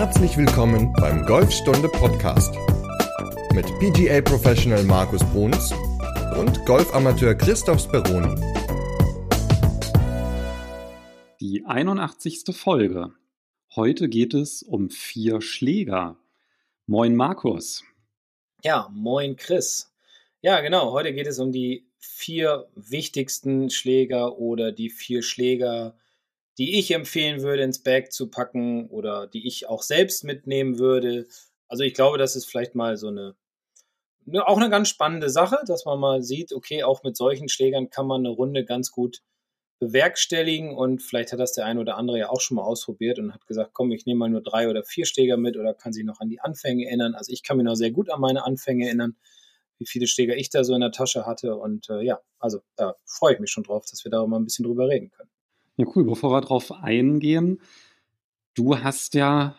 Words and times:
Herzlich 0.00 0.34
willkommen 0.38 0.94
beim 0.94 1.26
Golfstunde 1.26 1.86
Podcast 1.86 2.54
mit 3.52 3.66
PGA 3.80 4.22
Professional 4.22 4.82
Markus 4.82 5.22
Bruns 5.24 5.74
und 6.38 6.64
Golfamateur 6.64 7.34
Christoph 7.34 7.82
Speroni. 7.82 8.34
Die 11.42 11.66
81. 11.66 12.44
Folge. 12.56 13.12
Heute 13.76 14.08
geht 14.08 14.32
es 14.32 14.62
um 14.62 14.88
vier 14.88 15.42
Schläger. 15.42 16.16
Moin 16.86 17.14
Markus. 17.14 17.84
Ja, 18.64 18.88
moin 18.94 19.36
Chris. 19.36 19.92
Ja, 20.40 20.62
genau. 20.62 20.92
Heute 20.92 21.12
geht 21.12 21.26
es 21.26 21.38
um 21.38 21.52
die 21.52 21.86
vier 21.98 22.70
wichtigsten 22.74 23.68
Schläger 23.68 24.38
oder 24.38 24.72
die 24.72 24.88
vier 24.88 25.22
Schläger, 25.22 25.94
die 26.58 26.78
ich 26.78 26.90
empfehlen 26.90 27.42
würde, 27.42 27.62
ins 27.62 27.82
Bag 27.82 28.12
zu 28.12 28.30
packen 28.30 28.88
oder 28.88 29.26
die 29.26 29.46
ich 29.46 29.68
auch 29.68 29.82
selbst 29.82 30.24
mitnehmen 30.24 30.78
würde. 30.78 31.26
Also 31.68 31.84
ich 31.84 31.94
glaube, 31.94 32.18
das 32.18 32.36
ist 32.36 32.46
vielleicht 32.46 32.74
mal 32.74 32.96
so 32.96 33.08
eine, 33.08 33.34
eine, 34.26 34.46
auch 34.46 34.58
eine 34.58 34.70
ganz 34.70 34.88
spannende 34.88 35.30
Sache, 35.30 35.58
dass 35.66 35.84
man 35.84 35.98
mal 35.98 36.22
sieht, 36.22 36.52
okay, 36.52 36.82
auch 36.82 37.02
mit 37.02 37.16
solchen 37.16 37.48
Schlägern 37.48 37.90
kann 37.90 38.06
man 38.06 38.20
eine 38.20 38.30
Runde 38.30 38.64
ganz 38.64 38.90
gut 38.90 39.22
bewerkstelligen 39.80 40.76
und 40.76 41.02
vielleicht 41.02 41.32
hat 41.32 41.40
das 41.40 41.54
der 41.54 41.64
eine 41.64 41.80
oder 41.80 41.96
andere 41.96 42.18
ja 42.18 42.28
auch 42.28 42.40
schon 42.40 42.56
mal 42.56 42.62
ausprobiert 42.62 43.18
und 43.18 43.32
hat 43.32 43.46
gesagt, 43.46 43.70
komm, 43.72 43.90
ich 43.92 44.04
nehme 44.04 44.18
mal 44.18 44.28
nur 44.28 44.42
drei 44.42 44.68
oder 44.68 44.84
vier 44.84 45.06
Schläger 45.06 45.38
mit 45.38 45.56
oder 45.56 45.72
kann 45.72 45.94
sich 45.94 46.04
noch 46.04 46.20
an 46.20 46.28
die 46.28 46.40
Anfänge 46.40 46.86
erinnern. 46.86 47.14
Also 47.14 47.32
ich 47.32 47.42
kann 47.42 47.56
mich 47.56 47.64
noch 47.64 47.76
sehr 47.76 47.90
gut 47.90 48.10
an 48.10 48.20
meine 48.20 48.44
Anfänge 48.44 48.84
erinnern, 48.86 49.16
wie 49.78 49.86
viele 49.86 50.06
Schläger 50.06 50.36
ich 50.36 50.50
da 50.50 50.64
so 50.64 50.74
in 50.74 50.82
der 50.82 50.92
Tasche 50.92 51.24
hatte 51.24 51.56
und 51.56 51.88
äh, 51.88 52.02
ja, 52.02 52.20
also 52.38 52.60
da 52.76 52.94
freue 53.06 53.34
ich 53.34 53.40
mich 53.40 53.50
schon 53.50 53.64
drauf, 53.64 53.86
dass 53.90 54.04
wir 54.04 54.10
da 54.10 54.26
mal 54.26 54.38
ein 54.38 54.44
bisschen 54.44 54.66
drüber 54.66 54.86
reden 54.86 55.10
können. 55.10 55.29
Ja, 55.80 55.86
cool. 55.94 56.04
Bevor 56.04 56.30
wir 56.30 56.42
drauf 56.42 56.72
eingehen, 56.72 57.58
du 58.54 58.78
hast 58.80 59.14
ja 59.14 59.56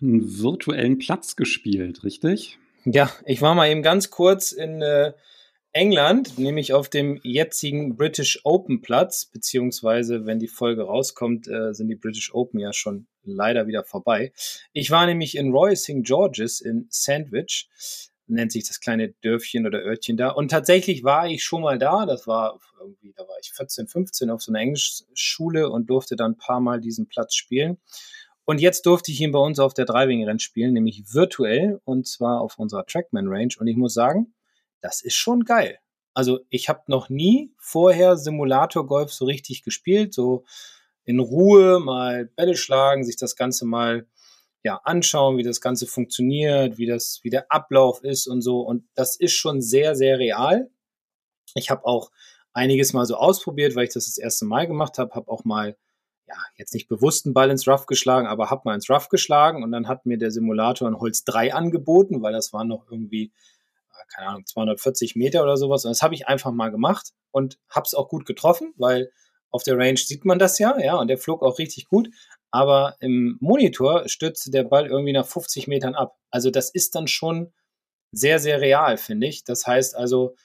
einen 0.00 0.40
virtuellen 0.40 0.96
Platz 0.96 1.36
gespielt, 1.36 2.04
richtig? 2.04 2.58
Ja, 2.86 3.12
ich 3.26 3.42
war 3.42 3.54
mal 3.54 3.70
eben 3.70 3.82
ganz 3.82 4.10
kurz 4.10 4.52
in 4.52 4.80
äh, 4.80 5.12
England, 5.72 6.38
nämlich 6.38 6.72
auf 6.72 6.88
dem 6.88 7.20
jetzigen 7.22 7.96
British 7.96 8.40
Open 8.44 8.80
Platz, 8.80 9.26
beziehungsweise 9.26 10.24
wenn 10.24 10.38
die 10.38 10.48
Folge 10.48 10.84
rauskommt, 10.84 11.48
äh, 11.48 11.74
sind 11.74 11.88
die 11.88 11.96
British 11.96 12.32
Open 12.34 12.58
ja 12.58 12.72
schon 12.72 13.06
leider 13.22 13.66
wieder 13.66 13.84
vorbei. 13.84 14.32
Ich 14.72 14.90
war 14.90 15.04
nämlich 15.04 15.36
in 15.36 15.52
Roy 15.52 15.76
St. 15.76 16.02
George's 16.02 16.62
in 16.62 16.86
Sandwich 16.88 17.68
nennt 18.26 18.52
sich 18.52 18.66
das 18.66 18.80
kleine 18.80 19.10
Dörfchen 19.22 19.66
oder 19.66 19.80
Örtchen 19.80 20.16
da. 20.16 20.30
Und 20.30 20.50
tatsächlich 20.50 21.04
war 21.04 21.28
ich 21.28 21.44
schon 21.44 21.62
mal 21.62 21.78
da. 21.78 22.06
Das 22.06 22.26
war 22.26 22.58
irgendwie, 22.80 23.12
da 23.16 23.22
war 23.22 23.36
ich 23.40 23.52
14, 23.52 23.86
15 23.88 24.30
auf 24.30 24.42
so 24.42 24.52
einer 24.52 24.60
Englischschule 24.60 25.70
und 25.70 25.90
durfte 25.90 26.16
dann 26.16 26.32
ein 26.32 26.38
paar 26.38 26.60
Mal 26.60 26.80
diesen 26.80 27.06
Platz 27.08 27.34
spielen. 27.34 27.78
Und 28.44 28.60
jetzt 28.60 28.86
durfte 28.86 29.12
ich 29.12 29.20
ihn 29.20 29.32
bei 29.32 29.38
uns 29.38 29.58
auf 29.60 29.74
der 29.74 29.84
Driving-Range 29.84 30.40
spielen, 30.40 30.72
nämlich 30.72 31.04
virtuell 31.12 31.80
und 31.84 32.06
zwar 32.06 32.40
auf 32.40 32.58
unserer 32.58 32.86
Trackman 32.86 33.28
Range. 33.28 33.54
Und 33.58 33.66
ich 33.66 33.76
muss 33.76 33.94
sagen, 33.94 34.34
das 34.80 35.00
ist 35.00 35.14
schon 35.14 35.44
geil. 35.44 35.78
Also 36.14 36.40
ich 36.50 36.68
habe 36.68 36.82
noch 36.86 37.08
nie 37.08 37.52
vorher 37.56 38.16
Simulator-Golf 38.16 39.12
so 39.12 39.24
richtig 39.24 39.62
gespielt, 39.62 40.12
so 40.12 40.44
in 41.04 41.20
Ruhe 41.20 41.80
mal 41.80 42.26
Bälle 42.26 42.56
schlagen, 42.56 43.04
sich 43.04 43.16
das 43.16 43.36
Ganze 43.36 43.64
mal 43.64 44.06
ja, 44.62 44.80
anschauen, 44.84 45.38
wie 45.38 45.42
das 45.42 45.60
Ganze 45.60 45.86
funktioniert, 45.86 46.78
wie 46.78 46.86
das, 46.86 47.20
wie 47.22 47.30
der 47.30 47.50
Ablauf 47.50 48.02
ist 48.04 48.26
und 48.28 48.42
so. 48.42 48.60
Und 48.60 48.84
das 48.94 49.16
ist 49.16 49.32
schon 49.32 49.60
sehr, 49.60 49.96
sehr 49.96 50.18
real. 50.18 50.70
Ich 51.54 51.70
habe 51.70 51.84
auch 51.84 52.10
einiges 52.52 52.92
mal 52.92 53.06
so 53.06 53.16
ausprobiert, 53.16 53.74
weil 53.74 53.84
ich 53.84 53.94
das 53.94 54.06
das 54.06 54.18
erste 54.18 54.44
Mal 54.44 54.66
gemacht 54.66 54.98
habe, 54.98 55.14
habe 55.14 55.30
auch 55.30 55.44
mal, 55.44 55.76
ja, 56.28 56.36
jetzt 56.56 56.74
nicht 56.74 56.88
bewusst 56.88 57.26
einen 57.26 57.34
Ball 57.34 57.50
ins 57.50 57.66
Rough 57.66 57.86
geschlagen, 57.86 58.28
aber 58.28 58.50
habe 58.50 58.62
mal 58.64 58.74
ins 58.74 58.88
Rough 58.88 59.08
geschlagen 59.08 59.64
und 59.64 59.72
dann 59.72 59.88
hat 59.88 60.06
mir 60.06 60.18
der 60.18 60.30
Simulator 60.30 60.88
ein 60.88 60.98
Holz 60.98 61.24
3 61.24 61.54
angeboten, 61.54 62.22
weil 62.22 62.32
das 62.32 62.52
war 62.52 62.64
noch 62.64 62.88
irgendwie, 62.90 63.32
äh, 63.90 64.14
keine 64.14 64.28
Ahnung, 64.28 64.46
240 64.46 65.16
Meter 65.16 65.42
oder 65.42 65.56
sowas. 65.56 65.84
Und 65.84 65.90
das 65.90 66.02
habe 66.02 66.14
ich 66.14 66.28
einfach 66.28 66.52
mal 66.52 66.70
gemacht 66.70 67.12
und 67.32 67.58
habe 67.68 67.86
es 67.86 67.94
auch 67.94 68.08
gut 68.08 68.26
getroffen, 68.26 68.74
weil 68.76 69.10
auf 69.50 69.62
der 69.64 69.76
Range 69.76 69.98
sieht 69.98 70.24
man 70.24 70.38
das 70.38 70.58
ja, 70.58 70.78
ja, 70.78 70.96
und 70.96 71.08
der 71.08 71.18
flog 71.18 71.42
auch 71.42 71.58
richtig 71.58 71.88
gut 71.88 72.08
aber 72.52 72.96
im 73.00 73.38
Monitor 73.40 74.08
stürzte 74.08 74.50
der 74.50 74.64
Ball 74.64 74.86
irgendwie 74.86 75.14
nach 75.14 75.26
50 75.26 75.66
Metern 75.68 75.94
ab. 75.94 76.16
Also 76.30 76.50
das 76.50 76.70
ist 76.70 76.94
dann 76.94 77.08
schon 77.08 77.52
sehr, 78.12 78.38
sehr 78.38 78.60
real, 78.60 78.98
finde 78.98 79.26
ich. 79.26 79.42
Das 79.42 79.66
heißt 79.66 79.96
also, 79.96 80.36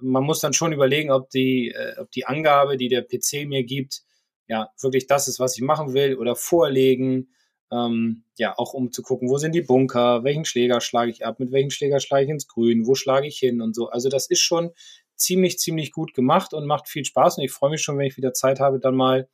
man 0.00 0.22
muss 0.22 0.40
dann 0.40 0.52
schon 0.52 0.72
überlegen, 0.72 1.10
ob 1.10 1.30
die, 1.30 1.70
äh, 1.70 1.98
ob 1.98 2.10
die 2.12 2.26
Angabe, 2.26 2.76
die 2.76 2.88
der 2.88 3.02
PC 3.02 3.46
mir 3.46 3.64
gibt, 3.64 4.02
ja, 4.48 4.70
wirklich 4.80 5.06
das 5.06 5.28
ist, 5.28 5.40
was 5.40 5.56
ich 5.56 5.62
machen 5.62 5.94
will 5.94 6.16
oder 6.16 6.36
vorlegen. 6.36 7.34
Ähm, 7.72 8.24
ja, 8.38 8.56
auch 8.58 8.74
um 8.74 8.92
zu 8.92 9.02
gucken, 9.02 9.28
wo 9.28 9.38
sind 9.38 9.54
die 9.54 9.62
Bunker, 9.62 10.24
welchen 10.24 10.44
Schläger 10.44 10.80
schlage 10.80 11.10
ich 11.10 11.24
ab, 11.24 11.40
mit 11.40 11.52
welchen 11.52 11.70
Schläger 11.70 12.00
schlage 12.00 12.24
ich 12.24 12.30
ins 12.30 12.46
Grün, 12.46 12.86
wo 12.86 12.94
schlage 12.94 13.26
ich 13.26 13.38
hin 13.38 13.60
und 13.62 13.74
so. 13.74 13.88
Also 13.88 14.08
das 14.08 14.28
ist 14.28 14.40
schon 14.40 14.72
ziemlich, 15.16 15.58
ziemlich 15.58 15.90
gut 15.90 16.14
gemacht 16.14 16.52
und 16.54 16.66
macht 16.66 16.88
viel 16.88 17.04
Spaß 17.04 17.38
und 17.38 17.44
ich 17.44 17.52
freue 17.52 17.70
mich 17.70 17.82
schon, 17.82 17.98
wenn 17.98 18.06
ich 18.06 18.16
wieder 18.16 18.32
Zeit 18.34 18.60
habe, 18.60 18.78
dann 18.78 18.94
mal 18.94 19.28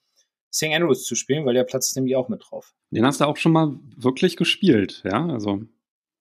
St. 0.53 0.69
Andrews 0.73 1.05
zu 1.05 1.15
spielen, 1.15 1.45
weil 1.45 1.55
der 1.55 1.65
Platz 1.65 1.89
ist 1.89 1.97
nämlich 1.97 2.17
auch 2.17 2.29
mit 2.29 2.43
drauf. 2.49 2.75
Den 2.91 3.05
hast 3.05 3.21
du 3.21 3.25
auch 3.27 3.37
schon 3.37 3.53
mal 3.53 3.79
wirklich 3.97 4.37
gespielt, 4.37 5.03
ja? 5.05 5.27
Also. 5.27 5.63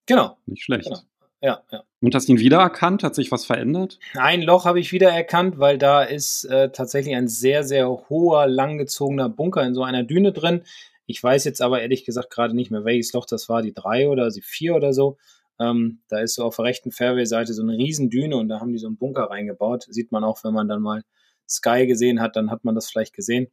Genau. 0.05 0.37
Nicht 0.45 0.63
schlecht. 0.63 0.85
Genau. 0.85 1.01
Ja, 1.41 1.61
ja. 1.71 1.83
Und 2.01 2.15
hast 2.15 2.29
ihn 2.29 2.39
wiedererkannt? 2.39 3.03
Hat 3.03 3.15
sich 3.15 3.31
was 3.31 3.45
verändert? 3.45 3.99
Ein 4.15 4.41
Loch 4.41 4.65
habe 4.65 4.79
ich 4.79 4.91
wiedererkannt, 4.91 5.59
weil 5.59 5.77
da 5.77 6.03
ist 6.03 6.45
äh, 6.45 6.71
tatsächlich 6.71 7.15
ein 7.15 7.27
sehr, 7.27 7.63
sehr 7.63 7.89
hoher, 8.09 8.47
langgezogener 8.47 9.29
Bunker 9.29 9.63
in 9.63 9.75
so 9.75 9.83
einer 9.83 10.03
Düne 10.03 10.31
drin. 10.31 10.63
Ich 11.05 11.21
weiß 11.23 11.45
jetzt 11.45 11.61
aber 11.61 11.81
ehrlich 11.81 12.05
gesagt 12.05 12.31
gerade 12.31 12.55
nicht 12.55 12.71
mehr, 12.71 12.85
welches 12.85 13.13
Loch 13.13 13.25
das 13.25 13.49
war, 13.49 13.61
die 13.61 13.73
drei 13.73 14.09
oder 14.09 14.29
die 14.29 14.41
vier 14.41 14.75
oder 14.75 14.93
so. 14.93 15.17
Ähm, 15.59 16.01
da 16.07 16.19
ist 16.19 16.35
so 16.35 16.43
auf 16.43 16.55
der 16.55 16.65
rechten 16.65 16.91
Fairway-Seite 16.91 17.53
so 17.53 17.63
eine 17.63 17.77
Riesendüne 17.77 18.35
und 18.35 18.49
da 18.49 18.59
haben 18.59 18.71
die 18.71 18.79
so 18.79 18.87
einen 18.87 18.97
Bunker 18.97 19.29
reingebaut. 19.29 19.87
Sieht 19.89 20.11
man 20.11 20.23
auch, 20.23 20.43
wenn 20.43 20.53
man 20.53 20.67
dann 20.67 20.81
mal 20.81 21.03
Sky 21.47 21.87
gesehen 21.87 22.19
hat, 22.19 22.35
dann 22.35 22.51
hat 22.51 22.63
man 22.63 22.75
das 22.75 22.89
vielleicht 22.89 23.13
gesehen. 23.13 23.47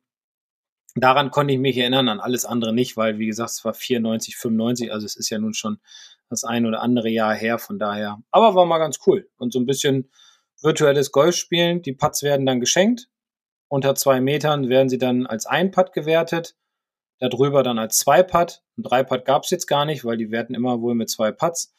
Daran 0.96 1.30
konnte 1.30 1.52
ich 1.52 1.58
mich 1.58 1.76
erinnern, 1.76 2.08
an 2.08 2.20
alles 2.20 2.44
andere 2.44 2.72
nicht, 2.72 2.96
weil, 2.96 3.18
wie 3.18 3.26
gesagt, 3.26 3.50
es 3.50 3.64
war 3.64 3.74
94, 3.74 4.36
95, 4.36 4.92
also 4.92 5.04
es 5.04 5.16
ist 5.16 5.28
ja 5.28 5.38
nun 5.38 5.54
schon 5.54 5.80
das 6.30 6.44
ein 6.44 6.66
oder 6.66 6.82
andere 6.82 7.08
Jahr 7.08 7.34
her, 7.34 7.58
von 7.58 7.78
daher. 7.78 8.22
Aber 8.30 8.54
war 8.54 8.64
mal 8.66 8.78
ganz 8.78 8.98
cool. 9.06 9.28
Und 9.36 9.52
so 9.52 9.58
ein 9.58 9.66
bisschen 9.66 10.10
virtuelles 10.62 11.12
Golf 11.12 11.34
spielen. 11.36 11.82
Die 11.82 11.92
Putts 11.92 12.22
werden 12.22 12.46
dann 12.46 12.60
geschenkt. 12.60 13.08
Unter 13.68 13.94
zwei 13.94 14.20
Metern 14.20 14.68
werden 14.68 14.88
sie 14.88 14.98
dann 14.98 15.26
als 15.26 15.46
ein 15.46 15.70
Putt 15.70 15.92
gewertet. 15.92 16.56
Darüber 17.18 17.62
dann 17.62 17.78
als 17.78 17.98
zwei 17.98 18.22
Putt. 18.22 18.62
Ein 18.78 18.82
drei 18.82 19.02
Putt 19.02 19.24
gab 19.24 19.44
es 19.44 19.50
jetzt 19.50 19.66
gar 19.66 19.84
nicht, 19.84 20.04
weil 20.04 20.16
die 20.16 20.30
werten 20.30 20.54
immer 20.54 20.80
wohl 20.80 20.94
mit 20.94 21.10
zwei 21.10 21.32
Putts. 21.32 21.74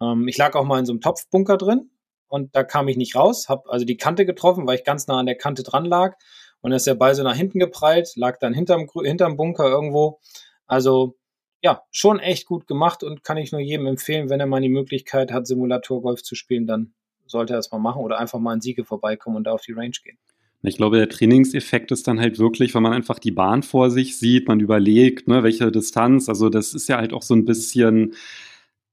Ähm, 0.00 0.28
ich 0.28 0.36
lag 0.38 0.54
auch 0.54 0.64
mal 0.64 0.78
in 0.78 0.86
so 0.86 0.92
einem 0.92 1.00
Topfbunker 1.00 1.56
drin 1.56 1.90
und 2.28 2.54
da 2.54 2.64
kam 2.64 2.88
ich 2.88 2.96
nicht 2.96 3.16
raus. 3.16 3.48
Hab 3.48 3.68
also 3.68 3.84
die 3.84 3.96
Kante 3.96 4.26
getroffen, 4.26 4.66
weil 4.66 4.76
ich 4.76 4.84
ganz 4.84 5.06
nah 5.06 5.18
an 5.18 5.26
der 5.26 5.36
Kante 5.36 5.62
dran 5.62 5.84
lag 5.84 6.16
und 6.60 6.70
dann 6.70 6.76
ist 6.76 6.86
der 6.86 6.94
Ball 6.94 7.14
so 7.14 7.22
nach 7.22 7.36
hinten 7.36 7.58
geprallt, 7.58 8.12
lag 8.16 8.38
dann 8.38 8.54
hinterm, 8.54 8.88
hinterm 9.02 9.36
Bunker 9.36 9.68
irgendwo. 9.68 10.20
Also 10.66 11.16
ja, 11.62 11.82
schon 11.90 12.18
echt 12.20 12.46
gut 12.46 12.66
gemacht 12.66 13.02
und 13.02 13.24
kann 13.24 13.36
ich 13.36 13.52
nur 13.52 13.60
jedem 13.60 13.86
empfehlen, 13.86 14.30
wenn 14.30 14.40
er 14.40 14.46
mal 14.46 14.60
die 14.60 14.68
Möglichkeit 14.68 15.32
hat, 15.32 15.46
Simulator-Golf 15.46 16.22
zu 16.22 16.34
spielen, 16.34 16.66
dann 16.66 16.92
sollte 17.26 17.54
er 17.54 17.56
das 17.56 17.72
mal 17.72 17.78
machen 17.78 18.02
oder 18.02 18.18
einfach 18.18 18.38
mal 18.38 18.54
in 18.54 18.60
Siege 18.60 18.84
vorbeikommen 18.84 19.36
und 19.36 19.44
da 19.44 19.52
auf 19.52 19.62
die 19.62 19.72
Range 19.72 19.96
gehen. 20.04 20.18
Ich 20.62 20.76
glaube, 20.76 20.96
der 20.96 21.08
Trainingseffekt 21.08 21.92
ist 21.92 22.08
dann 22.08 22.20
halt 22.20 22.38
wirklich, 22.38 22.74
wenn 22.74 22.82
man 22.82 22.92
einfach 22.92 23.18
die 23.18 23.30
Bahn 23.30 23.62
vor 23.62 23.90
sich 23.90 24.18
sieht, 24.18 24.48
man 24.48 24.60
überlegt, 24.60 25.28
ne, 25.28 25.42
welche 25.42 25.70
Distanz. 25.70 26.28
Also 26.28 26.48
das 26.48 26.74
ist 26.74 26.88
ja 26.88 26.96
halt 26.98 27.12
auch 27.12 27.22
so 27.22 27.34
ein 27.34 27.44
bisschen 27.44 28.14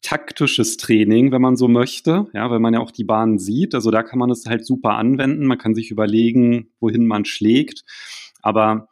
taktisches 0.03 0.77
Training, 0.77 1.31
wenn 1.31 1.41
man 1.41 1.55
so 1.55 1.67
möchte, 1.67 2.27
ja, 2.33 2.51
weil 2.51 2.59
man 2.59 2.73
ja 2.73 2.79
auch 2.79 2.91
die 2.91 3.05
Bahnen 3.05 3.39
sieht. 3.39 3.73
Also 3.73 3.89
da 3.89 4.03
kann 4.03 4.19
man 4.19 4.29
es 4.29 4.45
halt 4.45 4.65
super 4.65 4.91
anwenden. 4.91 5.45
Man 5.47 5.57
kann 5.57 5.73
sich 5.73 5.89
überlegen, 5.89 6.69
wohin 6.79 7.07
man 7.07 7.25
schlägt. 7.25 7.83
Aber 8.41 8.89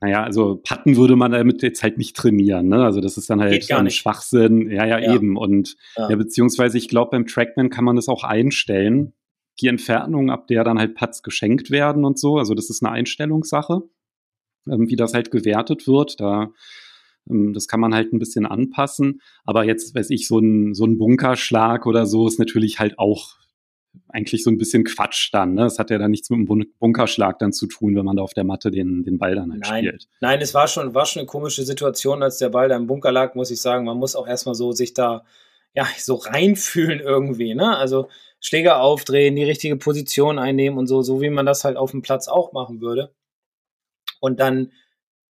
naja, 0.00 0.22
also 0.22 0.60
Patten 0.62 0.96
würde 0.96 1.16
man 1.16 1.32
damit 1.32 1.62
jetzt 1.62 1.82
halt 1.82 1.98
nicht 1.98 2.16
trainieren. 2.16 2.68
Ne? 2.68 2.84
Also 2.84 3.00
das 3.00 3.16
ist 3.16 3.28
dann 3.28 3.40
halt 3.40 3.70
ein 3.70 3.90
Schwachsinn. 3.90 4.70
Ja, 4.70 4.86
ja, 4.86 4.98
ja, 4.98 5.14
eben. 5.14 5.36
Und 5.36 5.76
ja. 5.96 6.10
ja 6.10 6.16
beziehungsweise 6.16 6.78
ich 6.78 6.88
glaube, 6.88 7.10
beim 7.10 7.26
Trackman 7.26 7.70
kann 7.70 7.84
man 7.84 7.96
das 7.96 8.08
auch 8.08 8.24
einstellen. 8.24 9.14
Die 9.60 9.68
Entfernung, 9.68 10.30
ab 10.30 10.46
der 10.48 10.64
dann 10.64 10.78
halt 10.78 10.94
Putts 10.94 11.22
geschenkt 11.22 11.70
werden 11.70 12.04
und 12.04 12.18
so. 12.18 12.36
Also 12.36 12.54
das 12.54 12.70
ist 12.70 12.84
eine 12.84 12.92
Einstellungssache, 12.92 13.82
ähm, 14.70 14.88
wie 14.88 14.96
das 14.96 15.14
halt 15.14 15.30
gewertet 15.30 15.88
wird. 15.88 16.20
Da 16.20 16.50
das 17.26 17.66
kann 17.68 17.80
man 17.80 17.94
halt 17.94 18.12
ein 18.12 18.18
bisschen 18.18 18.46
anpassen. 18.46 19.20
Aber 19.44 19.64
jetzt, 19.64 19.94
weiß 19.94 20.10
ich, 20.10 20.28
so 20.28 20.38
ein, 20.38 20.74
so 20.74 20.84
ein 20.84 20.98
Bunkerschlag 20.98 21.86
oder 21.86 22.06
so 22.06 22.26
ist 22.26 22.38
natürlich 22.38 22.78
halt 22.78 22.98
auch 22.98 23.36
eigentlich 24.08 24.44
so 24.44 24.50
ein 24.50 24.58
bisschen 24.58 24.84
Quatsch 24.84 25.30
dann. 25.32 25.54
Ne? 25.54 25.62
Das 25.62 25.78
hat 25.78 25.90
ja 25.90 25.98
dann 25.98 26.10
nichts 26.10 26.30
mit 26.30 26.38
einem 26.38 26.66
Bunkerschlag 26.78 27.38
dann 27.38 27.52
zu 27.52 27.66
tun, 27.66 27.96
wenn 27.96 28.04
man 28.04 28.16
da 28.16 28.22
auf 28.22 28.34
der 28.34 28.44
Matte 28.44 28.70
den, 28.70 29.04
den 29.04 29.18
Ball 29.18 29.34
dann 29.34 29.52
halt 29.52 29.62
Nein. 29.62 29.84
spielt. 29.84 30.08
Nein, 30.20 30.40
es 30.40 30.54
war 30.54 30.68
schon, 30.68 30.94
war 30.94 31.06
schon 31.06 31.20
eine 31.20 31.26
komische 31.26 31.64
Situation, 31.64 32.22
als 32.22 32.38
der 32.38 32.50
Ball 32.50 32.68
da 32.68 32.76
im 32.76 32.86
Bunker 32.86 33.12
lag, 33.12 33.34
muss 33.34 33.50
ich 33.50 33.60
sagen. 33.60 33.84
Man 33.84 33.98
muss 33.98 34.16
auch 34.16 34.28
erstmal 34.28 34.54
so 34.54 34.72
sich 34.72 34.94
da 34.94 35.24
ja, 35.74 35.86
so 35.98 36.14
reinfühlen 36.14 37.00
irgendwie. 37.00 37.54
Ne? 37.54 37.76
Also 37.76 38.08
Schläger 38.40 38.80
aufdrehen, 38.80 39.36
die 39.36 39.44
richtige 39.44 39.76
Position 39.76 40.38
einnehmen 40.38 40.78
und 40.78 40.86
so, 40.86 41.02
so 41.02 41.20
wie 41.20 41.30
man 41.30 41.46
das 41.46 41.64
halt 41.64 41.76
auf 41.76 41.90
dem 41.90 42.02
Platz 42.02 42.28
auch 42.28 42.52
machen 42.52 42.80
würde. 42.80 43.14
Und 44.20 44.40
dann 44.40 44.72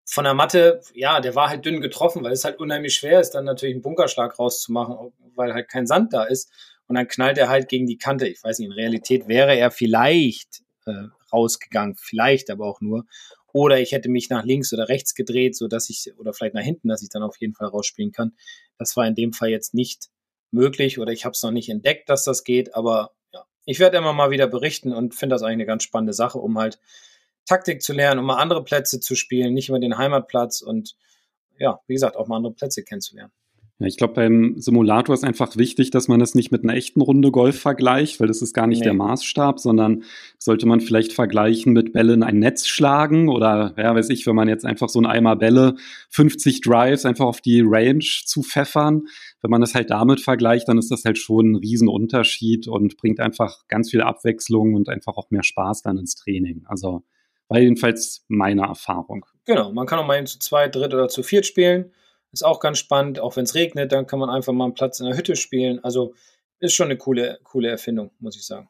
von 0.05 0.25
der 0.25 0.35
Matte, 0.35 0.81
ja, 0.93 1.21
der 1.21 1.35
war 1.35 1.49
halt 1.49 1.65
dünn 1.65 1.81
getroffen, 1.81 2.23
weil 2.23 2.33
es 2.33 2.45
halt 2.45 2.59
unheimlich 2.61 2.95
schwer 2.95 3.21
ist, 3.21 3.31
dann 3.31 3.45
natürlich 3.45 3.75
einen 3.75 3.83
Bunkerschlag 3.83 4.39
rauszumachen, 4.39 5.13
weil 5.35 5.55
halt 5.55 5.69
kein 5.69 5.87
Sand 5.87 6.13
da 6.13 6.25
ist. 6.25 6.51
Und 6.87 6.97
dann 6.97 7.09
knallt 7.09 7.39
er 7.39 7.49
halt 7.49 7.69
gegen 7.69 7.87
die 7.87 7.97
Kante. 7.97 8.29
Ich 8.29 8.45
weiß 8.45 8.59
nicht, 8.59 8.67
in 8.67 8.73
Realität 8.73 9.27
wäre 9.27 9.57
er 9.57 9.71
vielleicht 9.71 10.63
äh, 10.85 11.09
rausgegangen, 11.33 11.97
vielleicht 11.97 12.51
aber 12.51 12.67
auch 12.67 12.83
nur. 12.83 13.07
Oder 13.55 13.81
ich 13.81 13.93
hätte 13.93 14.11
mich 14.11 14.29
nach 14.29 14.45
links 14.45 14.73
oder 14.73 14.89
rechts 14.89 15.15
gedreht, 15.15 15.57
so 15.57 15.69
dass 15.69 15.89
ich, 15.89 16.13
oder 16.19 16.35
vielleicht 16.35 16.55
nach 16.55 16.63
hinten, 16.63 16.89
dass 16.89 17.03
ich 17.03 17.09
dann 17.09 17.23
auf 17.23 17.37
jeden 17.39 17.55
Fall 17.55 17.69
rausspielen 17.69 18.13
kann. 18.13 18.33
Das 18.79 18.97
war 18.97 19.07
in 19.07 19.15
dem 19.15 19.33
Fall 19.33 19.49
jetzt 19.49 19.73
nicht 19.73 20.11
möglich 20.51 20.99
oder 20.99 21.13
ich 21.13 21.25
habe 21.25 21.33
es 21.33 21.43
noch 21.43 21.51
nicht 21.51 21.69
entdeckt, 21.69 22.09
dass 22.09 22.25
das 22.25 22.45
geht, 22.45 22.75
aber 22.75 23.13
ja, 23.33 23.45
ich 23.65 23.81
werde 23.81 23.97
immer 23.99 24.13
mal 24.13 24.31
wieder 24.31 24.47
berichten 24.47 24.93
und 24.93 25.15
finde 25.15 25.35
das 25.35 25.43
eigentlich 25.43 25.55
eine 25.55 25.67
ganz 25.67 25.83
spannende 25.83 26.13
Sache, 26.13 26.39
um 26.39 26.59
halt 26.59 26.79
Taktik 27.47 27.83
zu 27.83 27.93
lernen, 27.93 28.21
um 28.21 28.27
mal 28.27 28.37
andere 28.37 28.65
Plätze 28.65 29.01
zu 29.01 29.15
spielen, 29.15 29.55
nicht 29.55 29.69
immer 29.69 29.81
den 29.81 29.99
Heimatplatz 29.99 30.61
und 30.61 30.97
ja, 31.59 31.81
wie 31.87 31.95
gesagt, 31.95 32.17
auch 32.17 32.27
mal 32.27 32.37
andere 32.37 32.55
Plätze 32.55 32.83
kennenzulernen. 32.83 33.33
Ja, 33.81 33.89
ich 33.89 33.97
glaube, 33.97 34.15
beim 34.15 34.55
Simulator 34.57 35.15
ist 35.15 35.25
einfach 35.25 35.57
wichtig, 35.57 35.91
dass 35.91 36.07
man 36.07 36.21
das 36.21 36.37
nicht 36.37 36.53
mit 36.53 36.63
einer 36.63 36.75
echten 36.75 37.01
Runde 37.01 37.33
Golf 37.33 37.59
vergleicht, 37.59 38.21
weil 38.21 38.29
das 38.29 38.41
ist 38.41 38.55
gar 38.55 38.69
nicht 38.69 38.79
nee. 38.79 38.85
der 38.85 38.95
Maßstab, 38.95 39.59
sondern 39.59 40.05
sollte 40.39 40.67
man 40.67 40.81
vielleicht 40.81 41.13
vergleichen 41.13 41.73
mit 41.73 41.93
Bälle 41.93 42.13
in 42.15 42.23
ein 42.23 42.39
Netz 42.39 42.69
schlagen 42.69 43.29
oder, 43.29 43.75
ja, 43.77 43.93
weiß 43.93 44.11
ich, 44.11 44.29
wenn 44.29 44.37
man 44.37 44.49
jetzt 44.49 44.65
einfach 44.65 44.89
so 44.89 45.01
ein 45.01 45.07
Eimer 45.07 45.35
Bälle, 45.35 45.75
50 46.11 46.61
Drives 46.61 47.05
einfach 47.05 47.25
auf 47.27 47.41
die 47.41 47.63
Range 47.67 48.05
zu 48.25 48.43
pfeffern. 48.45 49.09
Wenn 49.43 49.51
man 49.51 49.61
das 49.61 49.75
halt 49.75 49.91
damit 49.91 50.21
vergleicht, 50.21 50.69
dann 50.69 50.79
ist 50.79 50.93
das 50.93 51.05
halt 51.05 51.19
schon 51.19 51.53
ein 51.53 51.57
Riesenunterschied 51.57 52.69
und 52.69 52.97
bringt 52.97 53.19
einfach 53.19 53.67
ganz 53.67 53.91
viel 53.91 54.03
Abwechslung 54.03 54.75
und 54.75 54.89
einfach 54.89 55.17
auch 55.17 55.33
mehr 55.33 55.43
Spaß 55.43 55.83
dann 55.83 55.99
ins 55.99 56.15
Training. 56.15 56.63
Also 56.67 57.03
war 57.49 57.59
jedenfalls 57.59 58.25
meine 58.29 58.63
Erfahrung. 58.63 59.27
Genau, 59.45 59.73
man 59.73 59.87
kann 59.87 59.99
auch 59.99 60.07
mal 60.07 60.25
zu 60.27 60.39
zweit, 60.39 60.75
dritt 60.75 60.95
oder 60.95 61.09
zu 61.09 61.23
viert 61.23 61.47
spielen 61.47 61.93
ist 62.35 62.45
auch 62.45 62.61
ganz 62.61 62.79
spannend. 62.79 63.19
Auch 63.19 63.37
wenn 63.37 63.45
es 63.45 63.55
regnet, 63.55 63.93
dann 63.93 64.07
kann 64.07 64.19
man 64.19 64.29
einfach 64.29 64.53
mal 64.53 64.65
einen 64.65 64.75
Platz 64.75 65.01
in 65.01 65.07
der 65.07 65.17
Hütte 65.17 65.37
spielen. 65.37 65.83
Also 65.83 66.15
ist 66.59 66.75
schon 66.75 66.89
eine 66.89 66.99
coole, 66.99 67.39
coole 67.45 67.69
Erfindung, 67.69 68.11
muss 68.19 68.37
ich 68.37 68.45
sagen. 68.45 68.69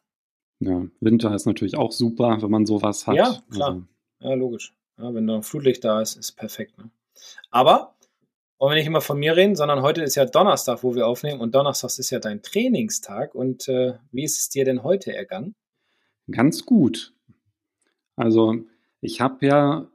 Ja, 0.59 0.85
Winter 1.01 1.35
ist 1.35 1.45
natürlich 1.45 1.75
auch 1.75 1.91
super, 1.91 2.37
wenn 2.41 2.51
man 2.51 2.65
sowas 2.65 3.05
hat. 3.07 3.15
Ja, 3.15 3.41
klar. 3.51 3.69
Also. 3.71 3.83
Ja, 4.21 4.33
logisch. 4.35 4.73
Ja, 4.97 5.13
wenn 5.13 5.27
da 5.27 5.35
ein 5.35 5.43
Flutlicht 5.43 5.83
da 5.83 6.01
ist, 6.01 6.15
ist 6.15 6.33
perfekt. 6.33 6.77
Ne? 6.77 6.89
Aber 7.51 7.95
wollen 8.57 8.71
wir 8.71 8.77
nicht 8.77 8.87
immer 8.87 9.01
von 9.01 9.19
mir 9.19 9.35
reden, 9.35 9.55
sondern 9.55 9.81
heute 9.81 10.01
ist 10.01 10.15
ja 10.15 10.25
Donnerstag, 10.25 10.83
wo 10.83 10.95
wir 10.95 11.07
aufnehmen 11.07 11.41
und 11.41 11.53
Donnerstag 11.53 11.89
ist 11.97 12.09
ja 12.09 12.19
dein 12.19 12.41
Trainingstag. 12.41 13.35
Und 13.35 13.67
äh, 13.67 13.95
wie 14.11 14.23
ist 14.23 14.39
es 14.39 14.49
dir 14.49 14.63
denn 14.63 14.83
heute 14.83 15.13
ergangen? 15.13 15.55
Ganz 16.31 16.65
gut. 16.65 17.13
Also 18.15 18.63
ich 19.01 19.21
habe 19.21 19.45
ja 19.45 19.87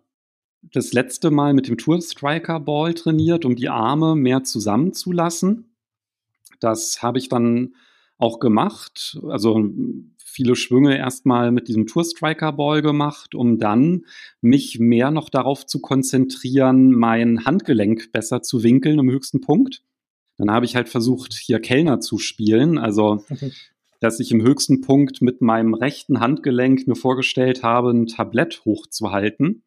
das 0.63 0.93
letzte 0.93 1.31
Mal 1.31 1.55
mit 1.55 1.69
dem 1.69 1.79
Tour 1.79 2.01
Striker 2.01 2.61
Ball 2.61 2.95
trainiert, 2.95 3.45
um 3.45 3.57
die 3.57 3.69
Arme 3.69 4.15
mehr 4.15 4.45
zusammenzulassen. 4.45 5.71
Das 6.61 7.03
habe 7.03 7.19
ich 7.19 7.29
dann 7.29 7.75
auch 8.19 8.39
gemacht. 8.39 9.19
Also 9.29 9.71
viele 10.19 10.55
Schwünge 10.55 10.97
erstmal 10.97 11.51
mit 11.51 11.69
diesem 11.69 11.87
Tour 11.87 12.05
Striker 12.05 12.53
Ball 12.53 12.83
gemacht, 12.83 13.35
um 13.35 13.59
dann 13.59 14.05
mich 14.43 14.79
mehr 14.79 15.11
noch 15.11 15.31
darauf 15.31 15.67
zu 15.67 15.81
konzentrieren, 15.81 16.93
mein 16.93 17.45
Handgelenk 17.47 18.13
besser 18.13 18.43
zu 18.43 18.63
winkeln 18.63 18.99
im 18.99 19.11
höchsten 19.11 19.41
Punkt. 19.41 19.83
Dann 20.37 20.51
habe 20.51 20.67
ich 20.67 20.77
halt 20.77 20.89
versucht, 20.89 21.35
hier 21.35 21.61
Kellner 21.61 22.01
zu 22.01 22.19
spielen. 22.19 22.79
Also 22.79 23.25
dass 24.01 24.19
ich 24.19 24.33
im 24.33 24.43
höchsten 24.43 24.81
Punkt 24.81 25.23
mit 25.23 25.43
meinem 25.43 25.75
rechten 25.75 26.21
Handgelenk 26.21 26.87
mir 26.87 26.97
vorgestellt 26.97 27.63
habe, 27.63 27.91
ein 27.91 28.07
Tablett 28.07 28.65
hochzuhalten. 28.65 29.63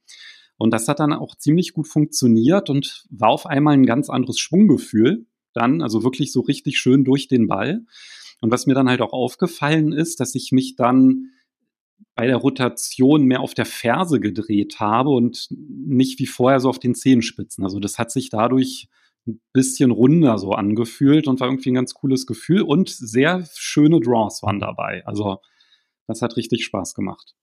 Und 0.57 0.71
das 0.71 0.87
hat 0.87 0.99
dann 0.99 1.13
auch 1.13 1.35
ziemlich 1.35 1.73
gut 1.73 1.87
funktioniert 1.87 2.69
und 2.69 3.05
war 3.09 3.29
auf 3.29 3.45
einmal 3.45 3.75
ein 3.75 3.85
ganz 3.85 4.09
anderes 4.09 4.39
Schwunggefühl. 4.39 5.25
Dann, 5.53 5.81
also 5.81 6.03
wirklich 6.03 6.31
so 6.31 6.41
richtig 6.41 6.79
schön 6.79 7.03
durch 7.03 7.27
den 7.27 7.47
Ball. 7.47 7.85
Und 8.41 8.51
was 8.51 8.65
mir 8.65 8.73
dann 8.73 8.89
halt 8.89 9.01
auch 9.01 9.13
aufgefallen 9.13 9.93
ist, 9.93 10.19
dass 10.19 10.35
ich 10.35 10.51
mich 10.51 10.75
dann 10.75 11.29
bei 12.15 12.27
der 12.27 12.37
Rotation 12.37 13.23
mehr 13.23 13.39
auf 13.39 13.53
der 13.53 13.65
Ferse 13.65 14.19
gedreht 14.19 14.79
habe 14.79 15.09
und 15.09 15.47
nicht 15.49 16.19
wie 16.19 16.25
vorher 16.25 16.59
so 16.59 16.69
auf 16.69 16.79
den 16.79 16.95
Zehenspitzen. 16.95 17.63
Also 17.63 17.79
das 17.79 17.97
hat 17.97 18.11
sich 18.11 18.29
dadurch 18.29 18.87
ein 19.27 19.41
bisschen 19.53 19.91
runder 19.91 20.37
so 20.37 20.51
angefühlt 20.51 21.27
und 21.27 21.39
war 21.39 21.47
irgendwie 21.47 21.71
ein 21.71 21.75
ganz 21.75 21.93
cooles 21.93 22.27
Gefühl 22.27 22.61
und 22.61 22.89
sehr 22.89 23.47
schöne 23.53 23.99
Draws 23.99 24.43
waren 24.43 24.59
dabei. 24.59 25.03
Also 25.05 25.39
das 26.07 26.21
hat 26.21 26.35
richtig 26.35 26.65
Spaß 26.65 26.93
gemacht. 26.93 27.35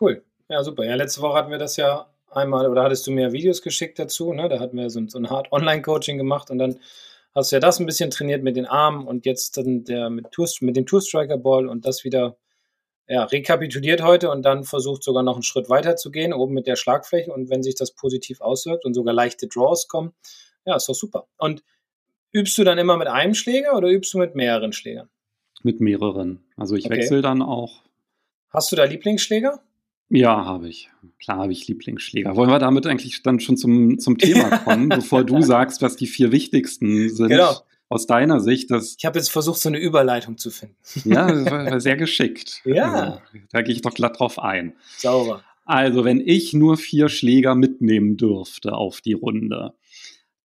Cool. 0.00 0.24
Ja, 0.48 0.64
super. 0.64 0.84
Ja, 0.84 0.94
letzte 0.94 1.20
Woche 1.20 1.36
hatten 1.36 1.50
wir 1.50 1.58
das 1.58 1.76
ja 1.76 2.06
einmal, 2.30 2.68
oder 2.68 2.82
hattest 2.82 3.06
du 3.06 3.10
mir 3.10 3.32
Videos 3.32 3.62
geschickt 3.62 3.98
dazu, 3.98 4.32
ne? 4.32 4.48
Da 4.48 4.60
hatten 4.60 4.76
wir 4.76 4.90
so, 4.90 5.06
so 5.06 5.18
ein 5.18 5.30
hart 5.30 5.52
Online-Coaching 5.52 6.18
gemacht 6.18 6.50
und 6.50 6.58
dann 6.58 6.78
hast 7.34 7.52
du 7.52 7.56
ja 7.56 7.60
das 7.60 7.78
ein 7.78 7.86
bisschen 7.86 8.10
trainiert 8.10 8.42
mit 8.42 8.56
den 8.56 8.66
Armen 8.66 9.06
und 9.06 9.26
jetzt 9.26 9.56
dann 9.56 9.84
der 9.84 10.10
mit, 10.10 10.30
Tour, 10.32 10.48
mit 10.60 10.76
dem 10.76 10.86
Tour-Striker-Ball 10.86 11.68
und 11.68 11.86
das 11.86 12.04
wieder 12.04 12.36
ja, 13.06 13.24
rekapituliert 13.24 14.02
heute 14.02 14.30
und 14.30 14.42
dann 14.42 14.64
versucht 14.64 15.02
sogar 15.02 15.22
noch 15.22 15.34
einen 15.34 15.42
Schritt 15.42 15.70
weiter 15.70 15.96
zu 15.96 16.10
gehen, 16.10 16.34
oben 16.34 16.52
mit 16.52 16.66
der 16.66 16.76
Schlagfläche 16.76 17.32
und 17.32 17.48
wenn 17.48 17.62
sich 17.62 17.74
das 17.74 17.92
positiv 17.94 18.40
auswirkt 18.40 18.84
und 18.84 18.94
sogar 18.94 19.14
leichte 19.14 19.48
Draws 19.48 19.88
kommen, 19.88 20.12
ja, 20.64 20.76
ist 20.76 20.88
doch 20.88 20.94
super. 20.94 21.26
Und 21.38 21.62
übst 22.32 22.56
du 22.58 22.64
dann 22.64 22.78
immer 22.78 22.96
mit 22.96 23.08
einem 23.08 23.34
Schläger 23.34 23.76
oder 23.76 23.88
übst 23.88 24.12
du 24.14 24.18
mit 24.18 24.34
mehreren 24.34 24.72
Schlägern? 24.72 25.08
Mit 25.62 25.80
mehreren. 25.80 26.44
Also 26.56 26.76
ich 26.76 26.86
okay. 26.86 26.96
wechsle 26.96 27.22
dann 27.22 27.42
auch. 27.42 27.82
Hast 28.50 28.72
du 28.72 28.76
da 28.76 28.84
Lieblingsschläger? 28.84 29.60
Ja, 30.10 30.44
habe 30.44 30.68
ich. 30.68 30.90
Klar 31.20 31.38
habe 31.38 31.52
ich 31.52 31.68
Lieblingsschläger. 31.68 32.34
Wollen 32.34 32.50
wir 32.50 32.58
damit 32.58 32.86
eigentlich 32.86 33.22
dann 33.22 33.40
schon 33.40 33.56
zum, 33.56 33.98
zum 33.98 34.16
Thema 34.16 34.58
kommen, 34.64 34.88
bevor 34.88 35.24
du 35.24 35.42
sagst, 35.42 35.82
was 35.82 35.96
die 35.96 36.06
vier 36.06 36.32
wichtigsten 36.32 37.10
sind? 37.10 37.28
Genau. 37.28 37.56
Aus 37.90 38.06
deiner 38.06 38.40
Sicht, 38.40 38.70
dass. 38.70 38.96
Ich 38.98 39.04
habe 39.06 39.18
jetzt 39.18 39.30
versucht, 39.30 39.60
so 39.60 39.68
eine 39.68 39.78
Überleitung 39.78 40.36
zu 40.38 40.50
finden. 40.50 40.76
Ja, 41.04 41.26
das 41.26 41.50
war 41.50 41.80
sehr 41.80 41.96
geschickt. 41.96 42.62
ja. 42.64 42.92
Also, 42.92 43.20
da 43.50 43.62
gehe 43.62 43.74
ich 43.74 43.82
doch 43.82 43.94
glatt 43.94 44.18
drauf 44.18 44.38
ein. 44.38 44.74
Sauber. 44.96 45.42
Also, 45.64 46.04
wenn 46.04 46.20
ich 46.20 46.54
nur 46.54 46.76
vier 46.76 47.08
Schläger 47.08 47.54
mitnehmen 47.54 48.16
dürfte 48.16 48.72
auf 48.72 49.00
die 49.00 49.14
Runde, 49.14 49.74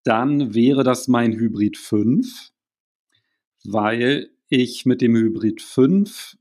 dann 0.04 0.54
wäre 0.54 0.84
das 0.84 1.08
mein 1.08 1.34
Hybrid 1.34 1.78
5, 1.78 2.52
weil 3.66 4.30
ich 4.50 4.86
mit 4.86 5.02
dem 5.02 5.16
Hybrid 5.16 5.62
5 5.62 6.38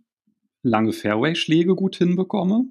lange 0.63 0.93
Fairway-Schläge 0.93 1.75
gut 1.75 1.97
hinbekomme 1.97 2.67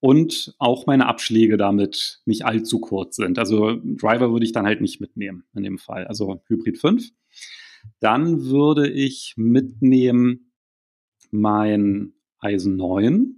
und 0.00 0.54
auch 0.58 0.86
meine 0.86 1.06
Abschläge 1.06 1.56
damit 1.56 2.22
nicht 2.24 2.44
allzu 2.44 2.80
kurz 2.80 3.16
sind. 3.16 3.38
Also 3.38 3.78
Driver 3.84 4.32
würde 4.32 4.44
ich 4.44 4.52
dann 4.52 4.66
halt 4.66 4.80
nicht 4.80 5.00
mitnehmen 5.00 5.44
in 5.54 5.62
dem 5.62 5.78
Fall. 5.78 6.06
Also 6.06 6.42
Hybrid 6.48 6.78
5. 6.78 7.10
Dann 8.00 8.44
würde 8.44 8.90
ich 8.90 9.34
mitnehmen 9.36 10.52
mein 11.30 12.14
Eisen 12.38 12.76
9, 12.76 13.36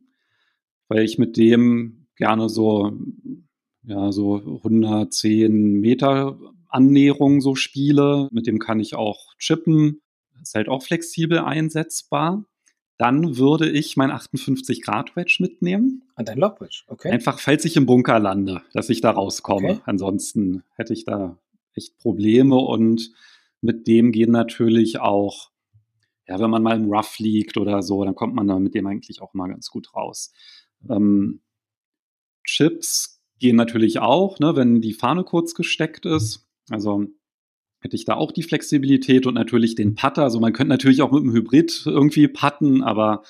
weil 0.89 1.05
ich 1.05 1.19
mit 1.19 1.37
dem 1.37 2.07
gerne 2.17 2.49
so, 2.49 2.99
ja, 3.83 4.13
so 4.13 4.37
110 4.37 5.81
Meter 5.81 6.39
Annäherung 6.75 7.41
so 7.41 7.55
spiele. 7.55 8.29
Mit 8.33 8.47
dem 8.47 8.59
kann 8.59 8.81
ich 8.81 8.95
auch 8.95 9.35
chippen. 9.39 10.03
Ist 10.43 10.55
halt 10.55 10.69
auch 10.69 10.83
flexibel 10.83 11.39
einsetzbar. 11.39 12.45
Dann 12.99 13.37
würde 13.37 13.69
ich 13.69 13.97
mein 13.97 14.11
58 14.11 14.83
Grad 14.83 15.17
Wedge 15.17 15.39
mitnehmen. 15.41 16.03
An 16.15 16.23
ah, 16.23 16.23
dein 16.25 16.39
Lock 16.39 16.61
Wedge, 16.61 16.85
okay. 16.87 17.11
Einfach, 17.11 17.41
falls 17.41 17.65
ich 17.65 17.77
im 17.77 17.87
Bunker 17.87 18.21
lande, 18.21 18.63
dass 18.73 18.89
ich 18.89 19.01
da 19.01 19.11
rauskomme. 19.11 19.71
Okay. 19.71 19.81
Ansonsten 19.85 20.63
hätte 20.77 20.93
ich 20.93 21.05
da 21.05 21.39
echt 21.75 21.99
Probleme 21.99 22.57
und 22.57 23.13
mit 23.61 23.89
dem 23.89 24.13
gehen 24.13 24.31
natürlich 24.31 25.01
auch, 25.01 25.51
ja, 26.29 26.39
wenn 26.39 26.51
man 26.51 26.63
mal 26.63 26.77
im 26.77 26.93
Rough 26.93 27.19
liegt 27.19 27.57
oder 27.57 27.83
so, 27.83 28.05
dann 28.05 28.15
kommt 28.15 28.35
man 28.35 28.47
da 28.47 28.59
mit 28.59 28.75
dem 28.75 28.87
eigentlich 28.87 29.21
auch 29.23 29.35
mal 29.35 29.49
ganz 29.49 29.71
gut 29.71 29.95
raus. 29.95 30.33
Ähm, 30.89 31.41
Chips 32.45 33.23
gehen 33.39 33.57
natürlich 33.57 33.99
auch, 33.99 34.39
ne, 34.39 34.55
wenn 34.55 34.81
die 34.81 34.93
Fahne 34.93 35.25
kurz 35.25 35.55
gesteckt 35.55 36.07
ist. 36.07 36.44
Also 36.71 37.07
hätte 37.81 37.97
ich 37.97 38.05
da 38.05 38.15
auch 38.15 38.33
die 38.33 38.43
Flexibilität 38.43 39.27
und 39.27 39.35
natürlich 39.35 39.75
den 39.75 39.95
Putter. 39.95 40.23
Also 40.23 40.41
man 40.41 40.53
könnte 40.53 40.71
natürlich 40.71 41.03
auch 41.03 41.13
mit 41.13 41.23
dem 41.23 41.33
Hybrid 41.33 41.83
irgendwie 41.85 42.29
putten, 42.29 42.83
aber 42.83 43.23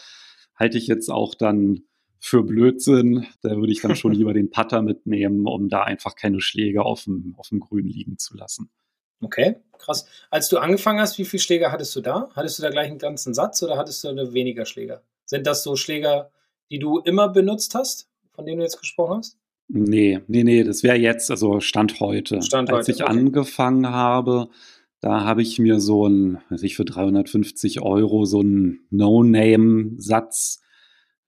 halte 0.55 0.79
ich 0.79 0.87
jetzt 0.87 1.11
auch 1.11 1.35
dann 1.35 1.83
für 2.21 2.43
Blödsinn. 2.43 3.27
Da 3.43 3.57
würde 3.57 3.73
ich 3.73 3.83
dann 3.83 3.97
schon 3.97 4.13
lieber 4.15 4.33
den 4.33 4.51
Putter 4.51 4.81
mitnehmen, 4.81 5.47
um 5.47 5.69
da 5.69 5.83
einfach 5.83 6.15
keine 6.15 6.41
Schläge 6.41 6.83
auf 6.83 7.05
dem, 7.05 7.35
auf 7.37 7.49
dem 7.49 7.61
Grün 7.61 7.87
liegen 7.89 8.19
zu 8.19 8.37
lassen. 8.37 8.71
Okay, 9.21 9.57
krass. 9.79 10.07
Als 10.31 10.49
du 10.49 10.59
angefangen 10.59 11.01
hast, 11.01 11.19
wie 11.19 11.25
viele 11.25 11.41
Schläger 11.41 11.73
hattest 11.73 11.95
du 11.97 12.01
da? 12.01 12.31
Hattest 12.35 12.59
du 12.59 12.63
da 12.63 12.71
gleich 12.71 12.89
einen 12.89 12.99
ganzen 12.99 13.35
Satz 13.35 13.63
oder 13.63 13.77
hattest 13.77 14.05
du 14.05 14.33
weniger 14.33 14.67
Schläger? 14.67 15.03
Sind 15.25 15.47
das 15.47 15.63
so 15.63 15.77
Schläger, 15.77 16.31
die 16.71 16.79
du 16.79 16.99
immer 16.99 17.29
benutzt 17.29 17.75
hast, 17.75 18.09
von 18.33 18.45
denen 18.45 18.59
du 18.59 18.65
jetzt 18.65 18.79
gesprochen 18.79 19.19
hast? 19.19 19.39
Nee, 19.69 20.21
nee, 20.27 20.45
nee, 20.45 20.63
das 20.63 20.83
wäre 20.83 20.97
jetzt, 20.97 21.31
also 21.31 21.61
Stand 21.61 22.01
heute. 22.01 22.43
Stand 22.43 22.71
Als 22.71 22.89
heute, 22.89 22.97
ich 22.97 23.03
okay. 23.03 23.11
angefangen 23.11 23.89
habe, 23.89 24.49
da 25.01 25.25
habe 25.25 25.43
ich 25.43 25.59
mir 25.59 25.81
so 25.81 26.07
ein, 26.07 26.39
weiß 26.51 26.63
ich, 26.63 26.77
für 26.77 26.85
350 26.85 27.81
Euro 27.83 28.25
so 28.25 28.41
einen 28.41 28.87
No-Name-Satz, 28.91 30.63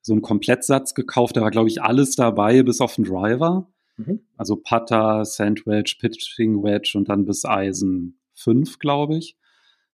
so 0.01 0.13
einen 0.13 0.21
Komplettsatz 0.21 0.93
gekauft. 0.93 1.37
Da 1.37 1.41
war, 1.41 1.51
glaube 1.51 1.69
ich, 1.69 1.81
alles 1.81 2.15
dabei, 2.15 2.63
bis 2.63 2.81
auf 2.81 2.95
den 2.95 3.05
Driver. 3.05 3.71
Mhm. 3.97 4.21
Also 4.37 4.55
Putter, 4.55 5.25
Sandwich, 5.25 5.97
Pitching 5.99 6.63
Wedge 6.63 6.93
und 6.95 7.09
dann 7.09 7.25
bis 7.25 7.43
Eisen 7.45 8.19
5, 8.35 8.79
glaube 8.79 9.17
ich. 9.17 9.37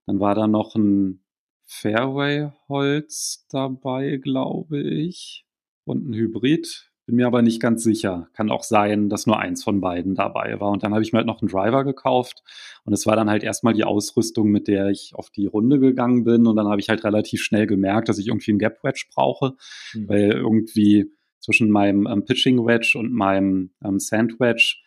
Dann 0.06 0.20
war 0.20 0.36
da 0.36 0.48
noch 0.48 0.76
ein 0.76 1.24
Fairway-Holz 1.66 3.48
dabei, 3.50 4.18
glaube 4.18 4.82
ich. 4.82 5.46
Und 5.86 6.10
ein 6.10 6.14
Hybrid. 6.14 6.93
Bin 7.06 7.18
mir 7.18 7.28
aber 7.28 7.42
nicht 7.42 7.62
ganz 7.62 7.84
sicher. 7.84 8.30
Kann 8.34 8.50
auch 8.50 8.64
sein, 8.64 9.10
dass 9.10 9.28
nur 9.28 9.38
eins 9.38 9.64
von 9.64 9.82
beiden 9.82 10.16
dabei 10.16 10.60
war. 10.62 10.72
Und 10.72 10.84
dann 10.84 10.94
habe 10.94 11.04
ich 11.04 11.12
mir 11.12 11.18
halt 11.18 11.28
noch 11.28 11.42
einen 11.42 11.50
Driver 11.50 11.84
gekauft. 11.84 12.44
Und 12.86 12.94
es 12.94 13.06
war 13.06 13.18
dann 13.18 13.30
halt 13.30 13.44
erstmal 13.44 13.74
die 13.74 13.84
Ausrüstung, 13.84 14.50
mit 14.50 14.70
der 14.70 14.88
ich 14.88 15.12
auf 15.14 15.30
die 15.30 15.46
Runde 15.46 15.80
gegangen 15.80 16.24
bin. 16.24 16.48
Und 16.48 16.56
dann 16.56 16.68
habe 16.68 16.80
ich 16.80 16.88
halt 16.88 17.04
relativ 17.04 17.42
schnell 17.42 17.68
gemerkt, 17.68 18.08
dass 18.08 18.20
ich 18.20 18.28
irgendwie 18.28 18.52
einen 18.52 18.60
Gap 18.60 18.84
Wedge 18.84 19.06
brauche. 19.14 19.56
Mhm. 19.94 20.08
Weil 20.08 20.32
irgendwie 20.32 21.12
zwischen 21.40 21.70
meinem 21.70 22.08
ähm, 22.08 22.24
Pitching 22.24 22.66
Wedge 22.66 22.96
und 22.98 23.12
meinem 23.12 23.72
ähm, 23.84 24.00
Sand 24.00 24.40
Wedge, 24.40 24.78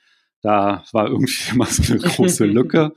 da 0.41 0.85
war 0.93 1.09
irgendwie 1.09 1.35
immer 1.53 1.67
so 1.67 1.93
eine 1.93 2.01
große 2.01 2.45
Lücke. 2.47 2.95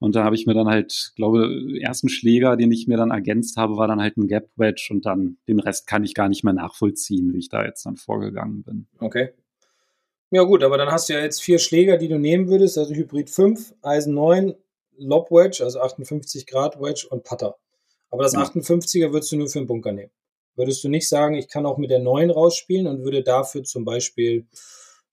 Und 0.00 0.16
da 0.16 0.24
habe 0.24 0.34
ich 0.34 0.46
mir 0.46 0.54
dann 0.54 0.66
halt, 0.66 1.12
glaube, 1.14 1.78
ersten 1.80 2.08
Schläger, 2.08 2.56
den 2.56 2.72
ich 2.72 2.88
mir 2.88 2.96
dann 2.96 3.10
ergänzt 3.10 3.58
habe, 3.58 3.76
war 3.76 3.86
dann 3.86 4.00
halt 4.00 4.16
ein 4.16 4.28
Gap 4.28 4.48
Wedge 4.56 4.88
und 4.90 5.04
dann 5.04 5.36
den 5.46 5.60
Rest 5.60 5.86
kann 5.86 6.04
ich 6.04 6.14
gar 6.14 6.28
nicht 6.28 6.42
mehr 6.42 6.54
nachvollziehen, 6.54 7.32
wie 7.34 7.38
ich 7.38 7.50
da 7.50 7.64
jetzt 7.64 7.84
dann 7.84 7.96
vorgegangen 7.96 8.62
bin. 8.62 8.86
Okay. 8.98 9.34
Ja 10.30 10.44
gut, 10.44 10.62
aber 10.62 10.78
dann 10.78 10.90
hast 10.90 11.08
du 11.08 11.12
ja 11.12 11.20
jetzt 11.20 11.42
vier 11.42 11.58
Schläger, 11.58 11.98
die 11.98 12.08
du 12.08 12.18
nehmen 12.18 12.48
würdest, 12.48 12.78
also 12.78 12.94
Hybrid 12.94 13.28
5, 13.28 13.74
Eisen 13.82 14.14
9, 14.14 14.54
Lob 14.96 15.30
Wedge, 15.30 15.62
also 15.62 15.80
58 15.80 16.46
Grad 16.46 16.80
Wedge 16.80 17.06
und 17.10 17.24
Putter. 17.24 17.56
Aber 18.10 18.22
das 18.22 18.32
ja. 18.32 18.42
58er 18.42 19.12
würdest 19.12 19.32
du 19.32 19.36
nur 19.36 19.48
für 19.48 19.58
den 19.58 19.66
Bunker 19.66 19.92
nehmen. 19.92 20.12
Würdest 20.56 20.82
du 20.82 20.88
nicht 20.88 21.08
sagen, 21.08 21.34
ich 21.34 21.48
kann 21.48 21.66
auch 21.66 21.78
mit 21.78 21.90
der 21.90 22.00
9 22.00 22.30
rausspielen 22.30 22.86
und 22.86 23.04
würde 23.04 23.22
dafür 23.22 23.64
zum 23.64 23.84
Beispiel 23.84 24.46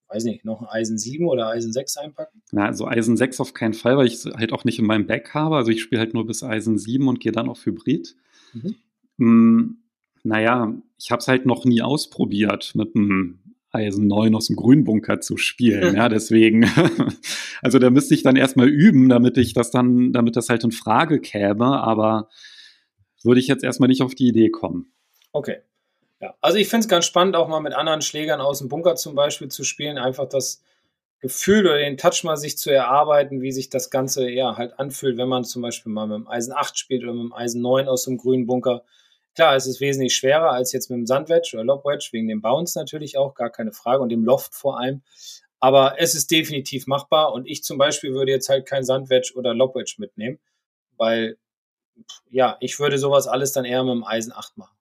weiß 0.10 0.24
nicht, 0.24 0.46
noch 0.46 0.62
ein 0.62 0.68
Eisen 0.68 0.98
7 0.98 1.28
oder 1.28 1.50
Eisen 1.50 1.74
6 1.74 1.98
einpacken? 1.98 2.42
Na, 2.52 2.66
also 2.66 2.88
Eisen 2.88 3.18
6 3.18 3.40
auf 3.40 3.54
keinen 3.54 3.74
Fall, 3.74 3.98
weil 3.98 4.08
ich 4.08 4.14
es 4.14 4.26
halt 4.26 4.54
auch 4.54 4.64
nicht 4.64 4.80
in 4.80 4.86
meinem 4.86 5.08
Back 5.08 5.34
habe. 5.34 5.56
Also 5.58 5.72
ich 5.72 5.82
spiele 5.82 6.00
halt 6.00 6.14
nur 6.14 6.26
bis 6.26 6.44
Eisen 6.44 6.78
7 6.78 7.08
und 7.08 7.20
gehe 7.20 7.32
dann 7.32 7.50
auf 7.50 7.66
Hybrid. 7.66 8.16
Mhm. 8.54 8.76
Hm, 9.18 9.78
naja, 10.24 10.74
ich 10.98 11.12
habe 11.12 11.20
es 11.20 11.28
halt 11.28 11.46
noch 11.46 11.66
nie 11.66 11.82
ausprobiert, 11.82 12.74
mit 12.76 12.96
einem 12.96 13.40
Eisen 13.72 14.08
9 14.08 14.34
aus 14.36 14.48
dem 14.48 14.56
Grünbunker 14.56 15.20
zu 15.20 15.38
spielen. 15.38 15.96
ja, 15.96 16.10
deswegen, 16.10 16.70
also 17.62 17.80
da 17.80 17.90
müsste 17.90 18.14
ich 18.14 18.24
dann 18.24 18.36
erstmal 18.36 18.70
üben, 18.70 19.10
damit 19.10 19.38
ich 19.38 19.54
das 19.54 19.72
dann, 19.72 20.14
damit 20.14 20.36
das 20.36 20.50
halt 20.50 20.64
in 20.64 20.72
Frage 20.72 21.20
käme, 21.20 21.82
aber 21.82 22.30
würde 23.24 23.40
ich 23.40 23.48
jetzt 23.48 23.64
erstmal 23.64 23.90
nicht 23.90 24.02
auf 24.02 24.16
die 24.16 24.28
Idee 24.28 24.50
kommen. 24.50 24.94
Okay. 25.32 25.58
Ja, 26.20 26.36
also 26.42 26.58
ich 26.58 26.68
finde 26.68 26.86
es 26.86 26.90
ganz 26.90 27.06
spannend, 27.06 27.36
auch 27.36 27.48
mal 27.48 27.60
mit 27.60 27.74
anderen 27.74 28.02
Schlägern 28.02 28.42
aus 28.42 28.60
dem 28.60 28.70
Bunker 28.70 28.96
zum 28.96 29.14
Beispiel 29.14 29.50
zu 29.50 29.64
spielen, 29.64 29.98
einfach 29.98 30.28
das 30.28 30.64
Gefühl 31.20 31.66
oder 31.66 31.78
den 31.78 31.98
Touch 31.98 32.24
mal 32.24 32.38
sich 32.38 32.58
zu 32.58 32.72
erarbeiten, 32.72 33.42
wie 33.42 33.52
sich 33.52 33.70
das 33.70 33.90
Ganze 33.90 34.30
ja 34.30 34.58
halt 34.58 34.80
anfühlt, 34.80 35.18
wenn 35.18 35.28
man 35.28 35.44
zum 35.44 35.62
Beispiel 35.62 35.92
mal 35.92 36.08
mit 36.08 36.18
dem 36.18 36.28
Eisen 36.28 36.54
8 36.54 36.78
spielt 36.78 37.04
oder 37.04 37.14
mit 37.14 37.24
dem 37.24 37.34
Eisen 37.34 37.62
9 37.62 37.88
aus 37.88 38.06
dem 38.06 38.18
grünen 38.18 38.48
Bunker. 38.48 38.84
Klar, 39.36 39.56
es 39.56 39.68
ist 39.68 39.80
wesentlich 39.82 40.16
schwerer 40.16 40.52
als 40.52 40.72
jetzt 40.74 40.90
mit 40.90 40.98
dem 40.98 41.06
Sandwedge 41.06 41.52
oder 41.54 41.64
Lobwedge, 41.64 42.10
wegen 42.12 42.28
dem 42.28 42.42
Bounce 42.42 42.78
natürlich 42.80 43.18
auch, 43.18 43.36
gar 43.36 43.52
keine 43.52 43.72
Frage, 43.72 44.02
und 44.02 44.10
dem 44.10 44.26
Loft 44.26 44.56
vor 44.56 44.80
allem. 44.80 45.04
Aber 45.60 45.96
es 46.00 46.16
ist 46.16 46.30
definitiv 46.32 46.88
machbar 46.88 47.34
und 47.34 47.48
ich 47.48 47.64
zum 47.64 47.78
Beispiel 47.78 48.14
würde 48.14 48.32
jetzt 48.32 48.50
halt 48.50 48.68
kein 48.68 48.84
Sandwedge 48.84 49.34
oder 49.36 49.54
Lobwedge 49.54 49.96
mitnehmen, 49.98 50.40
weil 50.98 51.38
ja, 52.30 52.58
ich 52.60 52.80
würde 52.80 52.98
sowas 53.00 53.28
alles 53.28 53.54
dann 53.54 53.66
eher 53.66 53.84
mit 53.84 53.94
dem 53.94 54.04
Eisen 54.04 54.34
8 54.34 54.58
machen. 54.58 54.76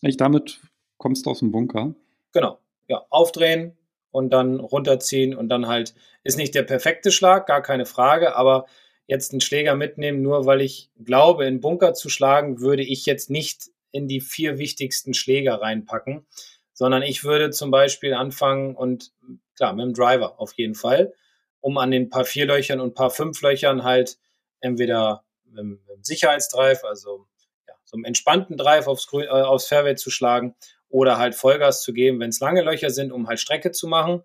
Ich 0.00 0.16
damit 0.16 0.60
kommst 0.98 1.26
du 1.26 1.30
aus 1.30 1.40
dem 1.40 1.52
Bunker? 1.52 1.94
Genau. 2.32 2.58
Ja, 2.88 3.04
aufdrehen 3.10 3.76
und 4.10 4.30
dann 4.30 4.60
runterziehen 4.60 5.34
und 5.34 5.48
dann 5.48 5.66
halt 5.66 5.94
ist 6.22 6.38
nicht 6.38 6.54
der 6.54 6.62
perfekte 6.62 7.12
Schlag, 7.12 7.46
gar 7.46 7.62
keine 7.62 7.86
Frage, 7.86 8.36
aber 8.36 8.66
jetzt 9.06 9.32
einen 9.32 9.40
Schläger 9.40 9.74
mitnehmen, 9.74 10.22
nur 10.22 10.46
weil 10.46 10.60
ich 10.60 10.90
glaube, 11.02 11.46
in 11.46 11.60
Bunker 11.60 11.94
zu 11.94 12.08
schlagen, 12.08 12.60
würde 12.60 12.82
ich 12.82 13.06
jetzt 13.06 13.30
nicht 13.30 13.70
in 13.92 14.08
die 14.08 14.20
vier 14.20 14.58
wichtigsten 14.58 15.14
Schläger 15.14 15.60
reinpacken, 15.60 16.26
sondern 16.72 17.02
ich 17.02 17.24
würde 17.24 17.50
zum 17.50 17.70
Beispiel 17.70 18.14
anfangen 18.14 18.74
und 18.74 19.12
klar, 19.54 19.72
mit 19.72 19.84
dem 19.84 19.94
Driver 19.94 20.40
auf 20.40 20.52
jeden 20.54 20.74
Fall, 20.74 21.14
um 21.60 21.78
an 21.78 21.90
den 21.90 22.10
paar 22.10 22.24
Vierlöchern 22.24 22.80
und 22.80 22.94
paar 22.94 23.10
Fünflöchern 23.10 23.84
halt 23.84 24.18
entweder 24.60 25.24
mit 25.44 25.58
dem 25.58 25.80
Sicherheitsdrive, 26.02 26.84
also 26.84 27.26
ja, 27.68 27.74
so 27.84 27.96
einem 27.96 28.04
entspannten 28.04 28.56
Drive 28.56 28.86
aufs, 28.86 29.06
Grün, 29.06 29.24
äh, 29.24 29.28
aufs 29.28 29.68
Fairway 29.68 29.94
zu 29.94 30.10
schlagen 30.10 30.54
oder 30.96 31.18
halt 31.18 31.34
Vollgas 31.34 31.82
zu 31.82 31.92
geben, 31.92 32.20
wenn 32.20 32.30
es 32.30 32.40
lange 32.40 32.62
Löcher 32.62 32.88
sind, 32.88 33.12
um 33.12 33.28
halt 33.28 33.38
Strecke 33.38 33.70
zu 33.70 33.86
machen. 33.86 34.22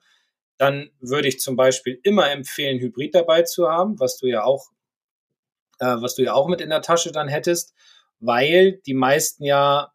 Dann 0.57 0.89
würde 1.01 1.27
ich 1.27 1.41
zum 1.41 1.57
Beispiel 1.57 1.99
immer 2.01 2.31
empfehlen, 2.31 2.79
Hybrid 2.79 3.13
dabei 3.13 3.41
zu 3.41 3.67
haben, 3.67 3.99
was 3.99 4.17
du 4.17 4.27
ja 4.27 4.45
auch, 4.45 4.71
äh, 5.79 5.97
was 5.99 6.15
du 6.15 6.23
ja 6.23 6.33
auch 6.33 6.47
mit 6.47 6.61
in 6.61 6.69
der 6.69 6.81
Tasche 6.81 7.11
dann 7.11 7.27
hättest, 7.27 7.73
weil 8.21 8.79
die 8.85 8.93
meisten 8.93 9.43
ja 9.43 9.91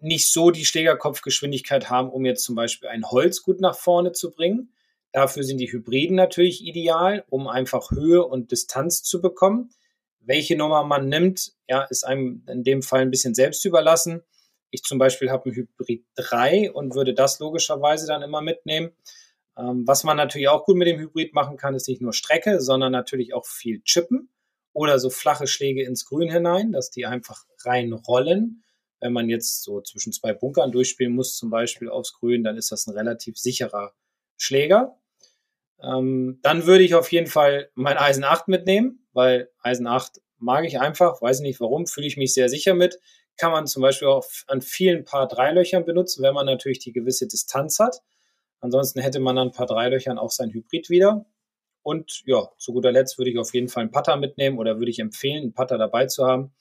nicht 0.00 0.32
so 0.32 0.50
die 0.50 0.64
Schlägerkopfgeschwindigkeit 0.64 1.90
haben, 1.90 2.10
um 2.10 2.24
jetzt 2.24 2.42
zum 2.42 2.56
Beispiel 2.56 2.88
ein 2.88 3.08
Holz 3.08 3.44
gut 3.44 3.60
nach 3.60 3.76
vorne 3.76 4.10
zu 4.10 4.32
bringen. 4.32 4.72
Dafür 5.12 5.44
sind 5.44 5.58
die 5.58 5.70
Hybriden 5.70 6.16
natürlich 6.16 6.64
ideal, 6.64 7.24
um 7.30 7.46
einfach 7.46 7.92
Höhe 7.92 8.24
und 8.24 8.50
Distanz 8.50 9.04
zu 9.04 9.20
bekommen. 9.20 9.70
Welche 10.18 10.56
Nummer 10.56 10.82
man 10.82 11.08
nimmt, 11.08 11.52
ja, 11.68 11.84
ist 11.84 12.04
einem 12.04 12.42
in 12.48 12.64
dem 12.64 12.82
Fall 12.82 13.02
ein 13.02 13.12
bisschen 13.12 13.36
selbst 13.36 13.64
überlassen. 13.64 14.24
Ich 14.74 14.82
zum 14.82 14.98
Beispiel 14.98 15.30
habe 15.30 15.48
ein 15.48 15.54
Hybrid 15.54 16.04
3 16.16 16.72
und 16.72 16.96
würde 16.96 17.14
das 17.14 17.38
logischerweise 17.38 18.08
dann 18.08 18.22
immer 18.22 18.40
mitnehmen. 18.40 18.90
Ähm, 19.56 19.86
was 19.86 20.02
man 20.02 20.16
natürlich 20.16 20.48
auch 20.48 20.64
gut 20.64 20.76
mit 20.76 20.88
dem 20.88 20.98
Hybrid 20.98 21.32
machen 21.32 21.56
kann, 21.56 21.74
ist 21.74 21.86
nicht 21.88 22.02
nur 22.02 22.12
Strecke, 22.12 22.60
sondern 22.60 22.90
natürlich 22.90 23.34
auch 23.34 23.46
viel 23.46 23.82
Chippen 23.82 24.30
oder 24.72 24.98
so 24.98 25.10
flache 25.10 25.46
Schläge 25.46 25.84
ins 25.84 26.06
Grün 26.06 26.28
hinein, 26.28 26.72
dass 26.72 26.90
die 26.90 27.06
einfach 27.06 27.44
reinrollen. 27.64 28.64
Wenn 28.98 29.12
man 29.12 29.28
jetzt 29.28 29.62
so 29.62 29.80
zwischen 29.80 30.12
zwei 30.12 30.32
Bunkern 30.32 30.72
durchspielen 30.72 31.14
muss, 31.14 31.36
zum 31.36 31.50
Beispiel 31.50 31.88
aufs 31.88 32.14
Grün, 32.14 32.42
dann 32.42 32.56
ist 32.56 32.72
das 32.72 32.88
ein 32.88 32.96
relativ 32.96 33.38
sicherer 33.38 33.94
Schläger. 34.36 34.98
Ähm, 35.80 36.40
dann 36.42 36.66
würde 36.66 36.82
ich 36.82 36.96
auf 36.96 37.12
jeden 37.12 37.28
Fall 37.28 37.70
mein 37.74 37.96
Eisen 37.96 38.24
8 38.24 38.48
mitnehmen, 38.48 39.06
weil 39.12 39.50
Eisen 39.60 39.86
8 39.86 40.20
mag 40.38 40.64
ich 40.64 40.80
einfach, 40.80 41.22
weiß 41.22 41.40
nicht 41.40 41.60
warum, 41.60 41.86
fühle 41.86 42.08
ich 42.08 42.16
mich 42.16 42.34
sehr 42.34 42.48
sicher 42.48 42.74
mit 42.74 42.98
kann 43.36 43.52
man 43.52 43.66
zum 43.66 43.82
Beispiel 43.82 44.08
auch 44.08 44.24
an 44.46 44.60
vielen 44.60 45.04
Paar 45.04 45.28
Dreilöchern 45.28 45.84
benutzen, 45.84 46.22
wenn 46.22 46.34
man 46.34 46.46
natürlich 46.46 46.78
die 46.78 46.92
gewisse 46.92 47.26
Distanz 47.26 47.78
hat. 47.78 48.00
Ansonsten 48.60 49.00
hätte 49.00 49.20
man 49.20 49.36
an 49.38 49.52
paar 49.52 49.66
Dreilöchern 49.66 50.18
auch 50.18 50.30
sein 50.30 50.50
Hybrid 50.50 50.88
wieder. 50.88 51.26
Und 51.82 52.22
ja, 52.24 52.48
zu 52.56 52.72
guter 52.72 52.92
Letzt 52.92 53.18
würde 53.18 53.30
ich 53.30 53.38
auf 53.38 53.52
jeden 53.52 53.68
Fall 53.68 53.82
einen 53.82 53.90
Putter 53.90 54.16
mitnehmen 54.16 54.58
oder 54.58 54.78
würde 54.78 54.90
ich 54.90 55.00
empfehlen, 55.00 55.42
einen 55.42 55.52
Putter 55.52 55.76
dabei 55.76 56.06
zu 56.06 56.26
haben. 56.26 56.54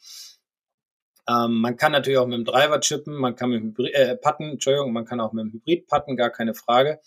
Ähm, 1.30 1.62
man 1.62 1.77
kann 1.77 1.94
natürlich 1.94 2.20
auch 2.20 2.27
mit 2.27 2.38
dem 2.38 2.46
Driver 2.46 2.82
chippen, 2.82 3.15
man 3.15 3.36
kann 3.36 3.50
mit 3.50 3.62
dem 3.62 3.70
Hybrid, 3.70 3.94
äh, 3.94 4.18
putten, 4.18 4.51
Entschuldigung, 4.51 4.92
man 4.92 5.06
kann 5.06 5.22
auch 5.22 5.32
mit 5.32 5.46
dem 5.46 5.53
Hybrid 5.53 5.88
putten, 5.88 6.18
gar 6.18 6.30
keine 6.30 6.53
Frage. 6.53 7.00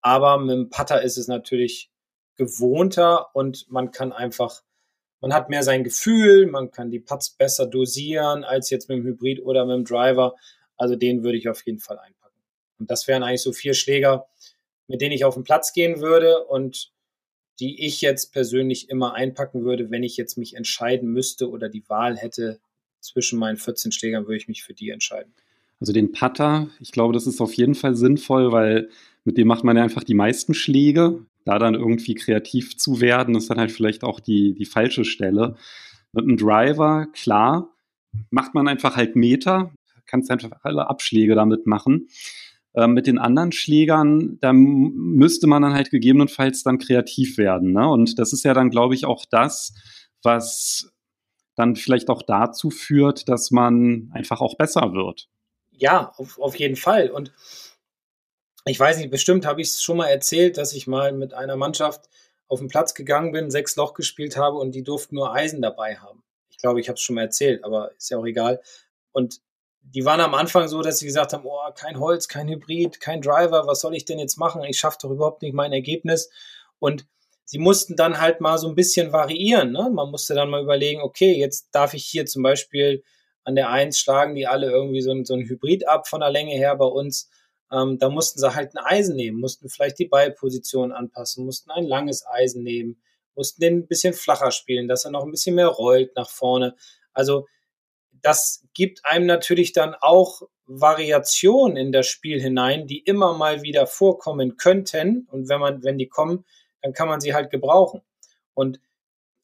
Aber 0.00 0.38
mit 0.38 0.56
dem 0.56 0.70
Putter 0.70 1.02
ist 1.02 1.18
es 1.18 1.28
natürlich 1.28 1.90
gewohnter 2.36 3.34
und 3.34 3.70
man 3.70 3.90
kann 3.90 4.12
einfach 4.12 4.62
man 5.20 5.34
hat 5.34 5.50
mehr 5.50 5.62
sein 5.62 5.84
Gefühl, 5.84 6.46
man 6.46 6.70
kann 6.70 6.90
die 6.90 7.00
Putts 7.00 7.30
besser 7.30 7.66
dosieren 7.66 8.44
als 8.44 8.70
jetzt 8.70 8.88
mit 8.88 8.98
dem 8.98 9.04
Hybrid 9.04 9.42
oder 9.42 9.66
mit 9.66 9.76
dem 9.76 9.84
Driver. 9.84 10.34
Also 10.76 10.96
den 10.96 11.22
würde 11.22 11.38
ich 11.38 11.48
auf 11.48 11.64
jeden 11.66 11.78
Fall 11.78 11.98
einpacken. 11.98 12.40
Und 12.78 12.90
das 12.90 13.06
wären 13.06 13.22
eigentlich 13.22 13.42
so 13.42 13.52
vier 13.52 13.74
Schläger, 13.74 14.26
mit 14.88 15.00
denen 15.00 15.12
ich 15.12 15.24
auf 15.24 15.34
den 15.34 15.44
Platz 15.44 15.72
gehen 15.72 16.00
würde 16.00 16.44
und 16.44 16.92
die 17.60 17.84
ich 17.84 18.00
jetzt 18.00 18.32
persönlich 18.32 18.88
immer 18.88 19.14
einpacken 19.14 19.64
würde, 19.64 19.90
wenn 19.90 20.02
ich 20.02 20.16
jetzt 20.16 20.38
mich 20.38 20.56
entscheiden 20.56 21.10
müsste 21.12 21.50
oder 21.50 21.68
die 21.68 21.86
Wahl 21.88 22.16
hätte 22.16 22.58
zwischen 23.00 23.38
meinen 23.38 23.58
14 23.58 23.92
Schlägern, 23.92 24.24
würde 24.24 24.38
ich 24.38 24.48
mich 24.48 24.62
für 24.62 24.72
die 24.72 24.90
entscheiden. 24.90 25.34
Also 25.78 25.92
den 25.92 26.12
Putter, 26.12 26.68
ich 26.80 26.92
glaube, 26.92 27.12
das 27.12 27.26
ist 27.26 27.40
auf 27.40 27.54
jeden 27.54 27.74
Fall 27.74 27.94
sinnvoll, 27.94 28.52
weil 28.52 28.88
mit 29.24 29.36
dem 29.36 29.48
macht 29.48 29.64
man 29.64 29.76
ja 29.76 29.82
einfach 29.82 30.04
die 30.04 30.14
meisten 30.14 30.54
Schläge 30.54 31.26
da 31.44 31.58
dann 31.58 31.74
irgendwie 31.74 32.14
kreativ 32.14 32.76
zu 32.76 33.00
werden, 33.00 33.34
ist 33.34 33.50
dann 33.50 33.58
halt 33.58 33.72
vielleicht 33.72 34.04
auch 34.04 34.20
die, 34.20 34.54
die 34.54 34.66
falsche 34.66 35.04
Stelle. 35.04 35.56
Mit 36.12 36.24
einem 36.24 36.36
Driver, 36.36 37.06
klar, 37.12 37.74
macht 38.30 38.54
man 38.54 38.68
einfach 38.68 38.96
halt 38.96 39.16
Meter, 39.16 39.72
kannst 40.06 40.30
einfach 40.30 40.50
alle 40.62 40.88
Abschläge 40.88 41.34
damit 41.34 41.66
machen. 41.66 42.08
Ähm, 42.74 42.92
mit 42.92 43.06
den 43.06 43.18
anderen 43.18 43.52
Schlägern, 43.52 44.38
da 44.40 44.52
müsste 44.52 45.46
man 45.46 45.62
dann 45.62 45.74
halt 45.74 45.90
gegebenenfalls 45.90 46.62
dann 46.62 46.78
kreativ 46.78 47.38
werden. 47.38 47.72
Ne? 47.72 47.88
Und 47.88 48.18
das 48.18 48.32
ist 48.32 48.44
ja 48.44 48.54
dann, 48.54 48.70
glaube 48.70 48.94
ich, 48.94 49.06
auch 49.06 49.24
das, 49.28 49.74
was 50.22 50.92
dann 51.56 51.76
vielleicht 51.76 52.10
auch 52.10 52.22
dazu 52.22 52.70
führt, 52.70 53.28
dass 53.28 53.50
man 53.50 54.10
einfach 54.12 54.40
auch 54.40 54.56
besser 54.56 54.92
wird. 54.92 55.28
Ja, 55.72 56.12
auf, 56.16 56.38
auf 56.38 56.56
jeden 56.56 56.76
Fall. 56.76 57.10
Und 57.10 57.32
ich 58.70 58.80
weiß 58.80 58.98
nicht, 58.98 59.10
bestimmt 59.10 59.46
habe 59.46 59.60
ich 59.60 59.68
es 59.68 59.82
schon 59.82 59.96
mal 59.96 60.06
erzählt, 60.06 60.56
dass 60.56 60.72
ich 60.72 60.86
mal 60.86 61.12
mit 61.12 61.34
einer 61.34 61.56
Mannschaft 61.56 62.08
auf 62.48 62.60
den 62.60 62.68
Platz 62.68 62.94
gegangen 62.94 63.32
bin, 63.32 63.50
sechs 63.50 63.76
Loch 63.76 63.94
gespielt 63.94 64.36
habe 64.36 64.56
und 64.58 64.74
die 64.74 64.82
durften 64.82 65.16
nur 65.16 65.34
Eisen 65.34 65.62
dabei 65.62 65.96
haben. 65.96 66.22
Ich 66.50 66.58
glaube, 66.58 66.80
ich 66.80 66.88
habe 66.88 66.94
es 66.94 67.00
schon 67.00 67.14
mal 67.14 67.22
erzählt, 67.22 67.64
aber 67.64 67.92
ist 67.96 68.10
ja 68.10 68.18
auch 68.18 68.26
egal. 68.26 68.60
Und 69.12 69.40
die 69.82 70.04
waren 70.04 70.20
am 70.20 70.34
Anfang 70.34 70.68
so, 70.68 70.82
dass 70.82 70.98
sie 70.98 71.06
gesagt 71.06 71.32
haben, 71.32 71.44
oh, 71.46 71.72
kein 71.74 71.98
Holz, 71.98 72.28
kein 72.28 72.48
Hybrid, 72.48 73.00
kein 73.00 73.22
Driver, 73.22 73.66
was 73.66 73.80
soll 73.80 73.94
ich 73.94 74.04
denn 74.04 74.18
jetzt 74.18 74.36
machen? 74.36 74.62
Ich 74.64 74.78
schaffe 74.78 74.98
doch 75.02 75.10
überhaupt 75.10 75.42
nicht 75.42 75.54
mein 75.54 75.72
Ergebnis. 75.72 76.30
Und 76.78 77.06
sie 77.44 77.58
mussten 77.58 77.96
dann 77.96 78.20
halt 78.20 78.40
mal 78.40 78.58
so 78.58 78.68
ein 78.68 78.74
bisschen 78.74 79.12
variieren. 79.12 79.72
Ne? 79.72 79.90
Man 79.92 80.10
musste 80.10 80.34
dann 80.34 80.50
mal 80.50 80.62
überlegen, 80.62 81.00
okay, 81.00 81.32
jetzt 81.32 81.68
darf 81.72 81.94
ich 81.94 82.04
hier 82.04 82.26
zum 82.26 82.42
Beispiel 82.42 83.02
an 83.42 83.54
der 83.54 83.70
Eins 83.70 83.98
schlagen 83.98 84.34
die 84.34 84.46
alle 84.46 84.70
irgendwie 84.70 85.00
so 85.00 85.12
ein, 85.12 85.24
so 85.24 85.34
ein 85.34 85.48
Hybrid 85.48 85.88
ab 85.88 86.06
von 86.06 86.20
der 86.20 86.30
Länge 86.30 86.52
her 86.52 86.76
bei 86.76 86.84
uns. 86.84 87.30
Ähm, 87.72 87.98
da 87.98 88.08
mussten 88.08 88.40
sie 88.40 88.54
halt 88.54 88.74
ein 88.74 88.84
Eisen 88.84 89.16
nehmen, 89.16 89.40
mussten 89.40 89.68
vielleicht 89.68 89.98
die 89.98 90.06
Ballposition 90.08 90.92
anpassen, 90.92 91.44
mussten 91.44 91.70
ein 91.70 91.86
langes 91.86 92.26
Eisen 92.26 92.62
nehmen, 92.62 93.00
mussten 93.34 93.60
den 93.60 93.78
ein 93.78 93.86
bisschen 93.86 94.14
flacher 94.14 94.50
spielen, 94.50 94.88
dass 94.88 95.04
er 95.04 95.10
noch 95.10 95.24
ein 95.24 95.30
bisschen 95.30 95.54
mehr 95.54 95.68
rollt 95.68 96.14
nach 96.16 96.28
vorne. 96.28 96.74
Also 97.12 97.46
das 98.22 98.64
gibt 98.74 99.04
einem 99.04 99.26
natürlich 99.26 99.72
dann 99.72 99.94
auch 99.94 100.42
Variationen 100.66 101.76
in 101.76 101.92
das 101.92 102.06
Spiel 102.06 102.40
hinein, 102.40 102.86
die 102.86 103.00
immer 103.00 103.36
mal 103.36 103.62
wieder 103.62 103.86
vorkommen 103.86 104.56
könnten. 104.56 105.26
Und 105.30 105.48
wenn 105.48 105.60
man, 105.60 105.82
wenn 105.82 105.98
die 105.98 106.08
kommen, 106.08 106.44
dann 106.80 106.92
kann 106.92 107.08
man 107.08 107.20
sie 107.20 107.34
halt 107.34 107.50
gebrauchen. 107.50 108.02
Und 108.54 108.80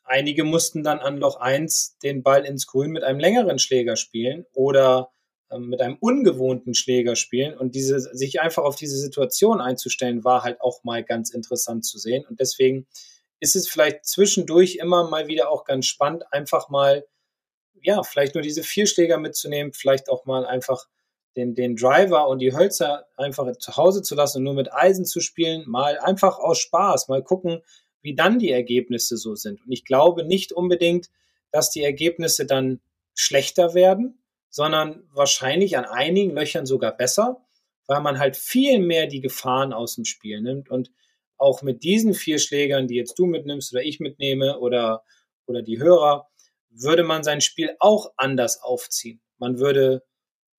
einige 0.05 0.45
mussten 0.45 0.85
dann 0.85 1.01
an 1.01 1.19
Loch 1.19 1.41
1 1.41 1.99
den 1.99 2.23
Ball 2.23 2.45
ins 2.45 2.67
Grün 2.67 2.93
mit 2.93 3.03
einem 3.03 3.19
längeren 3.19 3.59
Schläger 3.59 3.97
spielen 3.97 4.47
oder 4.53 5.11
mit 5.59 5.81
einem 5.81 5.97
ungewohnten 6.01 6.75
Schläger 6.75 7.17
spielen. 7.17 7.57
Und 7.57 7.75
diese, 7.75 8.01
sich 8.01 8.41
einfach 8.41 8.65
auf 8.65 8.77
diese 8.77 8.97
Situation 8.97 9.61
einzustellen, 9.61 10.25
war 10.25 10.43
halt 10.43 10.61
auch 10.61 10.85
mal 10.85 11.05
ganz 11.05 11.31
interessant 11.31 11.85
zu 11.85 11.99
sehen. 11.99 12.25
Und 12.29 12.41
deswegen 12.41 12.87
ist 13.39 13.57
es 13.57 13.69
vielleicht 13.69 14.07
zwischendurch 14.07 14.77
immer 14.77 15.09
mal 15.09 15.29
wieder 15.29 15.51
auch 15.51 15.65
ganz 15.65 15.87
spannend, 15.87 16.25
einfach 16.33 16.69
mal 16.69 17.05
ja, 17.87 18.03
vielleicht 18.03 18.35
nur 18.35 18.43
diese 18.43 18.63
vier 18.63 18.87
Schläger 18.87 19.19
mitzunehmen, 19.19 19.73
vielleicht 19.73 20.09
auch 20.09 20.25
mal 20.25 20.45
einfach 20.45 20.87
den, 21.37 21.55
den 21.55 21.77
Driver 21.77 22.29
und 22.29 22.41
die 22.41 22.53
Hölzer 22.53 23.07
einfach 23.17 23.51
zu 23.59 23.77
Hause 23.77 24.03
zu 24.03 24.15
lassen 24.15 24.39
und 24.39 24.45
nur 24.45 24.55
mit 24.55 24.73
Eisen 24.73 25.05
zu 25.05 25.21
spielen, 25.21 25.65
mal 25.69 25.99
einfach 25.99 26.39
aus 26.39 26.59
Spaß, 26.59 27.09
mal 27.09 27.23
gucken, 27.23 27.63
wie 28.03 28.15
dann 28.15 28.39
die 28.39 28.51
Ergebnisse 28.51 29.17
so 29.17 29.35
sind. 29.35 29.65
Und 29.65 29.71
ich 29.71 29.85
glaube 29.85 30.25
nicht 30.25 30.53
unbedingt, 30.53 31.11
dass 31.53 31.71
die 31.71 31.83
Ergebnisse 31.83 32.47
dann 32.47 32.81
schlechter 33.15 33.75
werden, 33.75 34.19
sondern 34.57 35.07
wahrscheinlich 35.13 35.77
an 35.77 35.85
einigen 35.85 36.35
Löchern 36.35 36.65
sogar 36.65 36.97
besser, 36.97 37.45
weil 37.87 38.01
man 38.01 38.19
halt 38.19 38.39
viel 38.39 38.79
mehr 38.79 39.07
die 39.07 39.21
Gefahren 39.21 39.75
aus 39.75 39.97
dem 39.97 40.07
Spiel 40.07 40.41
nimmt 40.41 40.71
und 40.71 40.91
auch 41.37 41.61
mit 41.61 41.83
diesen 41.83 42.15
vier 42.15 42.39
Schlägern, 42.39 42.87
die 42.87 42.95
jetzt 42.95 43.19
du 43.19 43.27
mitnimmst 43.27 43.75
oder 43.75 43.83
ich 43.83 44.01
mitnehme 44.01 44.59
oder, 44.59 45.05
oder 45.45 45.61
die 45.61 45.79
Hörer, 45.79 46.31
würde 46.71 47.05
man 47.05 47.23
sein 47.23 47.43
Spiel 47.43 47.77
auch 47.81 48.15
anders 48.17 48.63
aufziehen. 48.63 49.21
Man 49.37 49.59
würde 49.59 50.03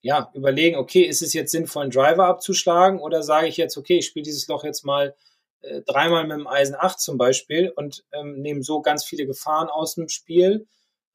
ja 0.01 0.31
überlegen, 0.35 0.75
okay, 0.75 1.01
ist 1.01 1.23
es 1.23 1.33
jetzt 1.33 1.51
sinnvoll, 1.51 1.81
einen 1.81 1.91
Driver 1.91 2.27
abzuschlagen 2.27 2.99
oder 2.99 3.23
sage 3.23 3.47
ich 3.47 3.57
jetzt, 3.57 3.77
okay, 3.77 3.97
ich 3.97 4.05
spiele 4.05 4.25
dieses 4.25 4.47
Loch 4.47 4.63
jetzt 4.63 4.85
mal 4.85 5.15
äh, 5.61 5.81
dreimal 5.81 6.27
mit 6.27 6.37
dem 6.37 6.45
Eisen 6.45 6.75
8 6.75 6.99
zum 6.99 7.17
Beispiel 7.17 7.73
und 7.75 8.05
ähm, 8.11 8.43
nehme 8.43 8.61
so 8.61 8.79
ganz 8.79 9.03
viele 9.03 9.25
Gefahren 9.25 9.69
aus 9.69 9.95
dem 9.95 10.07
Spiel, 10.07 10.67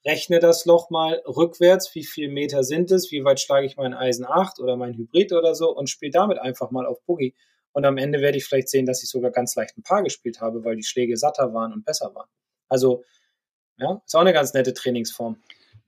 rechne 0.04 0.40
das 0.40 0.64
Loch 0.64 0.90
mal 0.90 1.23
rückwärts, 1.26 1.94
wie 1.94 2.04
viel 2.04 2.28
Meter 2.28 2.64
sind 2.64 2.90
es, 2.90 3.11
wie 3.12 3.25
weit 3.25 3.40
schlage 3.40 3.66
ich 3.66 3.76
meinen 3.76 3.94
Eisen 3.94 4.26
8 4.26 4.61
oder 4.61 4.76
mein 4.76 4.94
Hybrid 4.94 5.32
oder 5.32 5.54
so 5.54 5.75
und 5.75 5.88
spiele 5.88 6.12
damit 6.12 6.38
einfach 6.38 6.71
mal 6.71 6.87
auf 6.87 7.02
Boogie. 7.04 7.35
Und 7.73 7.87
am 7.87 7.97
Ende 7.97 8.21
werde 8.21 8.37
ich 8.37 8.44
vielleicht 8.44 8.68
sehen, 8.68 8.87
dass 8.87 9.02
ich 9.02 9.09
sogar 9.09 9.30
ganz 9.30 9.54
leicht 9.54 9.78
ein 9.78 9.82
Paar 9.82 10.02
gespielt 10.02 10.40
habe, 10.40 10.64
weil 10.64 10.76
die 10.76 10.82
Schläge 10.82 11.16
satter 11.16 11.54
waren 11.54 11.73
und 11.73 11.85
besser 11.85 12.14
waren. 12.14 12.28
Also 12.68 13.04
ja, 13.78 14.02
ist 14.04 14.14
auch 14.14 14.21
eine 14.21 14.32
ganz 14.32 14.54
nette 14.54 14.75
Trainingsform. 14.75 15.37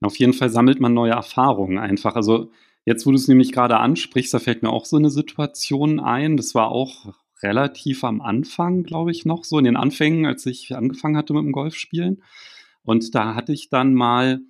Auf 0.01 0.17
jeden 0.17 0.33
Fall 0.33 0.51
sammelt 0.51 0.81
man 0.81 0.95
neue 0.95 1.13
Erfahrungen 1.13 1.79
einfach. 1.79 2.17
Also 2.17 2.51
jetzt, 2.85 3.07
wo 3.07 3.11
du 3.11 3.17
es 3.17 3.29
nämlich 3.29 3.53
gerade 3.53 3.79
ansprichst, 3.79 4.33
da 4.33 4.39
fällt 4.39 4.63
mir 4.63 4.71
auch 4.71 4.85
so 4.85 4.97
eine 4.97 5.11
Situation 5.11 6.01
ein. 6.01 6.37
Das 6.37 6.55
war 6.55 6.71
auch 6.71 7.15
relativ 7.43 8.05
am 8.05 8.21
Anfang, 8.21 8.85
glaube 8.85 9.11
ich, 9.11 9.27
noch 9.27 9.45
so 9.45 9.59
in 9.59 9.65
den 9.65 9.77
Anfängen, 9.77 10.27
als 10.27 10.47
ich 10.47 10.75
angefangen 10.75 11.17
hatte 11.17 11.35
mit 11.35 11.45
dem 11.45 11.53
Golfspielen. 11.53 12.23
Und 12.85 13.15
da 13.15 13.35
hatte 13.35 13.53
ich 13.53 13.69
dann 13.69 13.95
mal 13.95 14.41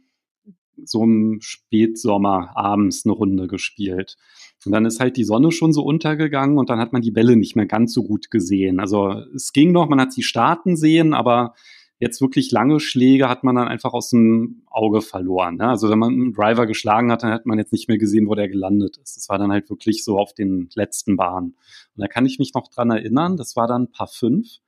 so 0.85 1.03
im 1.03 1.39
Spätsommer 1.41 2.57
abends 2.57 3.05
eine 3.05 3.15
Runde 3.15 3.47
gespielt. 3.47 4.17
Und 4.65 4.73
dann 4.73 4.87
ist 4.87 5.01
halt 5.01 5.17
die 5.17 5.25
Sonne 5.25 5.53
schon 5.53 5.73
so 5.73 5.83
untergegangen 5.83 6.59
und 6.59 6.71
dann 6.71 6.79
hat 6.79 6.93
man 6.93 7.03
die 7.03 7.11
Bälle 7.11 7.37
nicht 7.37 7.55
mehr 7.55 7.67
ganz 7.67 7.93
so 7.93 8.03
gut 8.03 8.31
gesehen. 8.31 8.81
Also 8.81 9.11
es 9.35 9.53
ging 9.53 9.73
noch, 9.73 9.89
man 9.89 10.01
hat 10.01 10.13
sie 10.13 10.23
starten 10.23 10.77
sehen, 10.77 11.15
aber 11.15 11.55
jetzt 12.01 12.21
wirklich 12.21 12.51
lange 12.51 12.81
Schläge 12.81 13.29
hat 13.29 13.45
man 13.45 13.55
dann 13.55 13.69
einfach 13.69 13.93
aus 13.93 14.11
dem 14.11 14.63
Auge 14.67 15.01
verloren. 15.01 15.57
Ne? 15.57 15.69
Also 15.69 15.91
wenn 15.91 15.99
man 15.99 16.13
einen 16.13 16.33
Driver 16.33 16.67
geschlagen 16.67 17.13
hat, 17.13 17.23
dann 17.23 17.31
hat 17.31 17.47
man 17.47 17.59
jetzt 17.59 17.73
nicht 17.73 17.89
mehr 17.89 17.99
gesehen, 17.99 18.29
wo 18.29 18.35
der 18.35 18.49
gelandet 18.49 18.97
ist. 18.97 19.17
Das 19.17 19.29
war 19.29 19.39
dann 19.39 19.53
halt 19.53 19.71
wirklich 19.71 20.03
so 20.03 20.19
auf 20.19 20.35
den 20.35 20.69
letzten 20.75 21.17
Bahnen. 21.17 21.51
Und 21.97 22.01
da 22.01 22.09
kann 22.09 22.27
ich 22.27 22.39
mich 22.39 22.53
noch 22.55 22.69
dran 22.69 22.91
erinnern, 22.91 23.37
das 23.37 23.55
war 23.55 23.69
dann 23.69 23.91
Paar 23.91 24.09
5. 24.09 24.61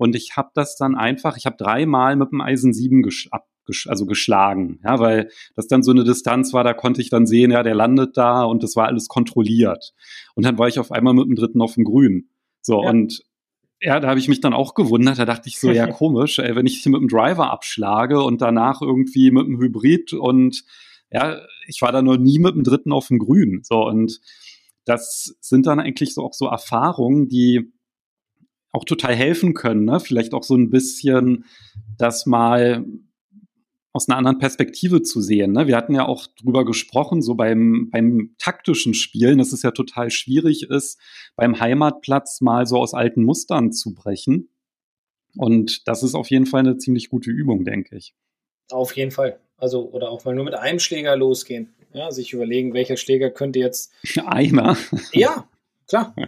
Und 0.00 0.16
ich 0.16 0.34
habe 0.34 0.48
das 0.54 0.76
dann 0.76 0.94
einfach, 0.94 1.36
ich 1.36 1.44
habe 1.44 1.58
dreimal 1.58 2.16
mit 2.16 2.32
dem 2.32 2.40
Eisen 2.40 2.72
7 2.72 3.02
gesch 3.02 3.28
ab, 3.32 3.46
also 3.86 4.06
geschlagen, 4.06 4.80
ja, 4.82 4.98
weil 4.98 5.28
das 5.56 5.68
dann 5.68 5.82
so 5.82 5.90
eine 5.90 6.04
Distanz 6.04 6.54
war, 6.54 6.64
da 6.64 6.72
konnte 6.72 7.02
ich 7.02 7.10
dann 7.10 7.26
sehen, 7.26 7.50
ja, 7.50 7.62
der 7.62 7.74
landet 7.74 8.16
da 8.16 8.44
und 8.44 8.62
das 8.62 8.76
war 8.76 8.86
alles 8.86 9.08
kontrolliert. 9.08 9.92
Und 10.34 10.46
dann 10.46 10.56
war 10.56 10.68
ich 10.68 10.78
auf 10.78 10.90
einmal 10.90 11.12
mit 11.12 11.26
dem 11.26 11.36
dritten 11.36 11.60
auf 11.60 11.74
dem 11.74 11.84
Grün. 11.84 12.30
So, 12.62 12.82
ja. 12.82 12.88
und 12.88 13.20
ja, 13.82 14.00
da 14.00 14.08
habe 14.08 14.18
ich 14.18 14.26
mich 14.26 14.40
dann 14.40 14.54
auch 14.54 14.72
gewundert. 14.72 15.18
Da 15.18 15.26
dachte 15.26 15.50
ich 15.50 15.60
so, 15.60 15.70
ja, 15.70 15.86
komisch, 15.92 16.38
ey, 16.38 16.56
wenn 16.56 16.64
ich 16.64 16.82
hier 16.82 16.92
mit 16.92 17.02
dem 17.02 17.08
Driver 17.08 17.50
abschlage 17.50 18.22
und 18.22 18.40
danach 18.40 18.80
irgendwie 18.80 19.30
mit 19.30 19.46
dem 19.46 19.60
Hybrid 19.60 20.14
und 20.14 20.64
ja, 21.10 21.42
ich 21.66 21.82
war 21.82 21.92
da 21.92 22.00
noch 22.00 22.16
nie 22.16 22.38
mit 22.38 22.54
dem 22.54 22.64
dritten 22.64 22.90
auf 22.90 23.08
dem 23.08 23.18
Grün. 23.18 23.60
So, 23.64 23.86
und 23.86 24.18
das 24.86 25.36
sind 25.42 25.66
dann 25.66 25.78
eigentlich 25.78 26.14
so 26.14 26.24
auch 26.24 26.32
so 26.32 26.46
Erfahrungen, 26.46 27.28
die 27.28 27.70
auch 28.72 28.84
total 28.84 29.14
helfen 29.14 29.54
können, 29.54 29.84
ne? 29.84 30.00
Vielleicht 30.00 30.32
auch 30.32 30.44
so 30.44 30.54
ein 30.54 30.70
bisschen 30.70 31.44
das 31.98 32.26
mal 32.26 32.84
aus 33.92 34.08
einer 34.08 34.18
anderen 34.18 34.38
Perspektive 34.38 35.02
zu 35.02 35.20
sehen. 35.20 35.52
Ne? 35.52 35.66
Wir 35.66 35.76
hatten 35.76 35.94
ja 35.94 36.06
auch 36.06 36.26
drüber 36.40 36.64
gesprochen, 36.64 37.22
so 37.22 37.34
beim, 37.34 37.88
beim 37.90 38.34
taktischen 38.38 38.94
Spielen, 38.94 39.38
dass 39.38 39.52
es 39.52 39.62
ja 39.62 39.72
total 39.72 40.10
schwierig 40.10 40.70
ist, 40.70 41.00
beim 41.34 41.58
Heimatplatz 41.58 42.40
mal 42.40 42.66
so 42.66 42.78
aus 42.78 42.94
alten 42.94 43.24
Mustern 43.24 43.72
zu 43.72 43.94
brechen. 43.94 44.48
Und 45.36 45.88
das 45.88 46.02
ist 46.02 46.14
auf 46.14 46.30
jeden 46.30 46.46
Fall 46.46 46.60
eine 46.60 46.76
ziemlich 46.76 47.08
gute 47.08 47.30
Übung, 47.30 47.64
denke 47.64 47.96
ich. 47.96 48.14
Auf 48.70 48.94
jeden 48.96 49.10
Fall. 49.10 49.40
Also, 49.56 49.90
oder 49.90 50.10
auch 50.10 50.24
mal 50.24 50.34
nur 50.34 50.44
mit 50.44 50.54
einem 50.54 50.78
Schläger 50.78 51.16
losgehen. 51.16 51.74
Ja, 51.92 52.12
sich 52.12 52.32
überlegen, 52.32 52.72
welcher 52.72 52.96
Schläger 52.96 53.30
könnte 53.30 53.58
jetzt. 53.58 53.92
Einer? 54.24 54.76
Ja, 55.12 55.48
klar. 55.88 56.14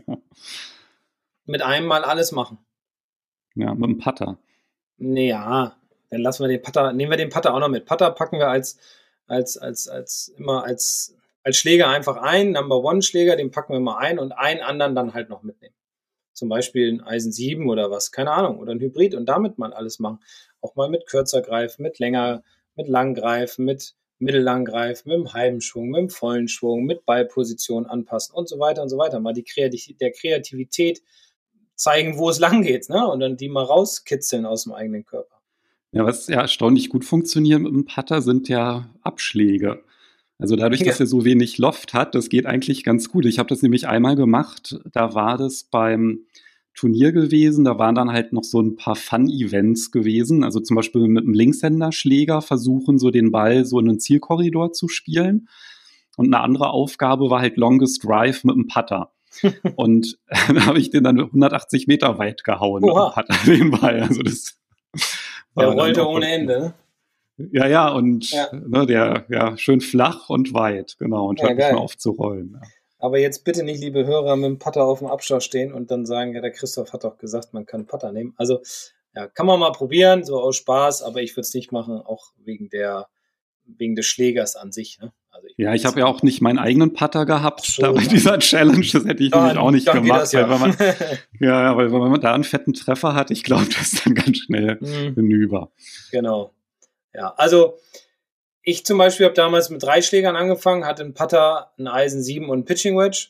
mit 1.45 1.63
einem 1.63 1.87
mal 1.87 2.05
alles 2.05 2.33
machen. 2.33 2.59
Ja, 3.55 3.75
mit 3.75 3.85
dem 3.85 3.99
Putter. 3.99 4.39
Ja, 4.99 5.77
dann 6.11 6.21
lassen 6.21 6.45
wir 6.45 6.49
den 6.49 6.63
Putter, 6.63 6.93
nehmen 6.93 7.11
wir 7.11 7.17
den 7.17 7.31
Putter 7.31 7.55
auch 7.55 7.61
noch 7.61 7.69
mit. 7.69 7.87
Putter 7.87 8.11
packen 8.11 8.39
wir 8.39 8.49
als, 8.49 8.79
als, 9.27 9.57
als, 9.57 9.89
als 9.89 10.29
immer 10.37 10.65
als, 10.65 11.17
als 11.43 11.57
Schläger 11.57 11.89
einfach 11.89 12.17
ein, 12.19 12.53
Number 12.53 12.83
One 12.83 13.03
Schläger, 13.03 13.37
den 13.37 13.51
packen 13.51 13.73
wir 13.73 13.81
mal 13.81 13.99
ein 13.99 14.19
und 14.19 14.33
einen 14.33 14.61
anderen 14.61 14.95
dann 14.95 15.15
halt 15.15 15.29
noch 15.29 15.43
mitnehmen. 15.43 15.75
Zum 16.33 16.49
Beispiel 16.49 16.93
ein 16.93 17.03
Eisen 17.03 17.33
7 17.33 17.69
oder 17.69 17.91
was, 17.91 18.11
keine 18.11 18.33
Ahnung, 18.33 18.59
oder 18.59 18.73
ein 18.73 18.81
Hybrid 18.81 19.15
und 19.15 19.27
damit 19.27 19.59
mal 19.59 19.73
alles 19.73 19.99
machen. 19.99 20.21
Auch 20.61 20.77
mal 20.77 20.89
mit 20.89 21.07
kürzer 21.07 21.43
greifen, 21.43 21.83
mit 21.83 21.99
länger, 21.99 22.43
mit 22.75 22.89
lang 22.89 23.15
greifen, 23.15 23.65
mit 23.65 23.95
mittellang 24.23 24.65
greifen, 24.65 25.09
mit 25.09 25.19
dem 25.19 25.33
halben 25.33 25.61
Schwung, 25.61 25.91
mit 25.91 25.99
dem 25.99 26.09
vollen 26.09 26.49
Schwung, 26.49 26.85
mit 26.85 27.05
Ballposition 27.05 27.87
anpassen 27.87 28.35
und 28.35 28.49
so 28.49 28.59
weiter 28.59 28.83
und 28.83 28.89
so 28.89 28.97
weiter. 28.97 29.21
Mal 29.21 29.35
die 29.35 29.43
Kreativ 29.43 29.97
der 29.99 30.13
Kreativität 30.13 31.03
zeigen, 31.83 32.16
wo 32.16 32.31
es 32.31 32.38
lang 32.38 32.62
geht, 32.62 32.88
ne? 32.88 33.07
Und 33.07 33.21
dann 33.21 33.37
die 33.37 33.49
mal 33.49 33.64
rauskitzeln 33.64 34.47
aus 34.47 34.64
dem 34.64 34.73
eigenen 34.73 35.05
Körper. 35.05 35.37
Ja, 35.90 36.07
was 36.07 36.29
ja 36.29 36.40
erstaunlich 36.40 36.88
gut 36.88 37.05
funktioniert 37.05 37.61
mit 37.61 37.73
dem 37.73 37.85
Putter 37.85 38.23
sind 38.23 38.49
ja 38.49 38.88
Abschläge. 39.03 39.83
Also 40.38 40.57
dadurch, 40.57 40.81
ja. 40.81 40.87
dass 40.87 41.01
er 41.01 41.07
so 41.07 41.25
wenig 41.25 41.59
Loft 41.59 41.92
hat, 41.92 42.14
das 42.14 42.29
geht 42.29 42.47
eigentlich 42.47 42.85
ganz 42.85 43.09
gut. 43.11 43.27
Ich 43.27 43.38
habe 43.38 43.49
das 43.49 43.62
nämlich 43.62 43.87
einmal 43.88 44.16
gemacht. 44.16 44.81
Da 44.92 45.14
war 45.14 45.37
das 45.37 45.64
beim 45.64 46.21
Turnier 46.75 47.12
gewesen. 47.12 47.64
Da 47.64 47.79
waren 47.79 47.95
dann 47.95 48.11
halt 48.11 48.33
noch 48.33 48.45
so 48.45 48.61
ein 48.61 48.77
paar 48.77 48.97
Fun-Events 48.97 49.90
gewesen. 49.90 50.45
Also 50.45 50.61
zum 50.61 50.77
Beispiel 50.77 51.07
mit 51.09 51.25
einem 51.25 51.35
Linkshänderschläger 51.35 52.42
versuchen, 52.42 52.99
so 52.99 53.11
den 53.11 53.31
Ball 53.31 53.64
so 53.66 53.79
in 53.79 53.88
einen 53.88 54.01
Zielkorridor 54.01 54.73
zu 54.73 54.88
spielen. 54.88 55.49
Und 56.16 56.27
eine 56.27 56.42
andere 56.42 56.71
Aufgabe 56.71 57.29
war 57.29 57.40
halt 57.40 57.57
Longest 57.57 58.05
Drive 58.05 58.45
mit 58.45 58.55
einem 58.55 58.66
Putter. 58.66 59.12
und 59.77 60.18
da 60.29 60.66
habe 60.66 60.79
ich 60.79 60.90
den 60.90 61.05
dann 61.05 61.21
180 61.21 61.87
Meter 61.87 62.18
weit 62.18 62.45
gehauen 62.45 62.83
Putter, 62.83 63.25
den 63.47 63.71
Ball. 63.71 64.03
Also 64.03 64.23
das 64.23 64.59
der 65.57 65.68
rollte 65.68 66.07
ohne 66.07 66.33
Ende. 66.33 66.75
Ja, 67.37 67.66
ja, 67.66 67.88
und 67.88 68.31
ja. 68.31 68.49
Ne, 68.53 68.87
der, 68.87 69.25
ja, 69.29 69.57
schön 69.57 69.81
flach 69.81 70.29
und 70.29 70.55
weit, 70.55 70.97
genau, 70.99 71.29
und 71.29 71.40
ja, 71.40 71.49
hört 71.49 71.59
nicht 71.59 71.73
mehr 71.73 71.81
auf 71.81 71.97
zu 71.97 72.11
rollen. 72.11 72.59
Ja. 72.61 72.68
Aber 72.99 73.18
jetzt 73.18 73.45
bitte 73.45 73.64
nicht, 73.64 73.81
liebe 73.81 74.07
Hörer, 74.07 74.37
mit 74.37 74.45
dem 74.45 74.59
Putter 74.59 74.85
auf 74.85 75.01
dem 75.01 75.09
Abschlag 75.09 75.42
stehen 75.42 75.73
und 75.73 75.90
dann 75.90 76.07
sagen, 76.07 76.35
ja, 76.35 76.40
der 76.40 76.53
Christoph 76.53 76.92
hat 76.92 77.05
doch 77.05 77.18
gesagt, 77.18 77.53
man 77.53 77.66
kann 77.66 77.87
Putter 77.87 78.12
nehmen. 78.12 78.35
Also, 78.37 78.61
ja, 79.14 79.27
kann 79.27 79.47
man 79.47 79.59
mal 79.59 79.73
probieren, 79.73 80.25
so 80.25 80.40
aus 80.40 80.57
Spaß, 80.57 81.03
aber 81.03 81.21
ich 81.21 81.33
würde 81.33 81.40
es 81.42 81.55
nicht 81.55 81.73
machen, 81.73 82.01
auch 82.01 82.33
wegen 82.37 82.68
der, 82.68 83.09
wegen 83.64 83.97
des 83.97 84.07
Schlägers 84.07 84.57
an 84.57 84.73
sich. 84.73 85.01
Ne? 85.01 85.12
Also 85.33 85.49
ich 85.49 85.55
ja, 85.57 85.73
ich 85.73 85.87
habe 85.87 86.01
ja 86.01 86.07
auch 86.07 86.23
nicht 86.23 86.42
meinen 86.42 86.59
eigenen 86.59 86.92
Putter 86.92 87.25
gehabt 87.25 87.64
so, 87.64 87.83
da 87.83 87.92
bei 87.92 88.05
dieser 88.05 88.38
Challenge. 88.38 88.87
Das 88.92 89.05
hätte 89.05 89.25
ich 89.25 89.31
dann, 89.31 89.47
nämlich 89.47 89.59
auch 89.59 89.71
nicht 89.71 89.90
gemacht. 89.90 90.33
Ja. 90.33 90.49
Weil 90.49 90.59
man, 90.59 90.77
ja, 91.40 91.77
weil 91.77 91.90
wenn 91.90 91.99
man 92.11 92.21
da 92.21 92.35
einen 92.35 92.45
fetten 92.45 92.75
Treffer 92.75 93.14
hat, 93.14 93.31
ich 93.31 93.42
glaube, 93.42 93.64
das 93.66 93.95
ist 93.95 94.07
dann 94.07 94.14
ganz 94.14 94.38
schnell 94.38 94.79
mhm. 94.81 95.14
hinüber. 95.14 95.73
Genau. 96.11 96.53
Ja, 97.14 97.35
also 97.37 97.79
ich 98.62 98.85
zum 98.85 98.99
Beispiel 98.99 99.27
habe 99.27 99.35
damals 99.35 99.71
mit 99.71 99.83
drei 99.83 100.03
Schlägern 100.03 100.37
angefangen, 100.37 100.85
hatte 100.85 101.03
einen 101.03 101.14
Putter, 101.14 101.73
einen 101.79 101.88
Eisen 101.88 102.23
7 102.23 102.47
und 102.47 102.53
einen 102.53 102.64
Pitching 102.64 102.97
Wedge. 102.97 103.29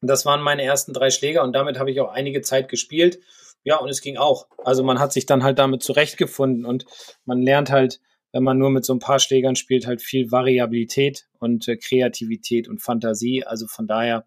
Das 0.00 0.24
waren 0.24 0.40
meine 0.40 0.62
ersten 0.62 0.92
drei 0.92 1.10
Schläger 1.10 1.42
und 1.42 1.52
damit 1.52 1.78
habe 1.78 1.90
ich 1.90 2.00
auch 2.00 2.10
einige 2.10 2.40
Zeit 2.40 2.68
gespielt. 2.68 3.20
Ja, 3.64 3.76
und 3.76 3.88
es 3.88 4.00
ging 4.00 4.16
auch. 4.16 4.46
Also 4.64 4.82
man 4.82 4.98
hat 4.98 5.12
sich 5.12 5.26
dann 5.26 5.42
halt 5.42 5.58
damit 5.58 5.82
zurechtgefunden 5.82 6.64
und 6.64 6.86
man 7.24 7.42
lernt 7.42 7.70
halt, 7.70 8.00
wenn 8.36 8.42
man 8.42 8.58
nur 8.58 8.68
mit 8.68 8.84
so 8.84 8.92
ein 8.92 8.98
paar 8.98 9.18
Schlägern 9.18 9.56
spielt, 9.56 9.86
halt 9.86 10.02
viel 10.02 10.30
Variabilität 10.30 11.26
und 11.38 11.66
äh, 11.68 11.78
Kreativität 11.78 12.68
und 12.68 12.82
Fantasie. 12.82 13.44
Also 13.46 13.66
von 13.66 13.86
daher, 13.86 14.26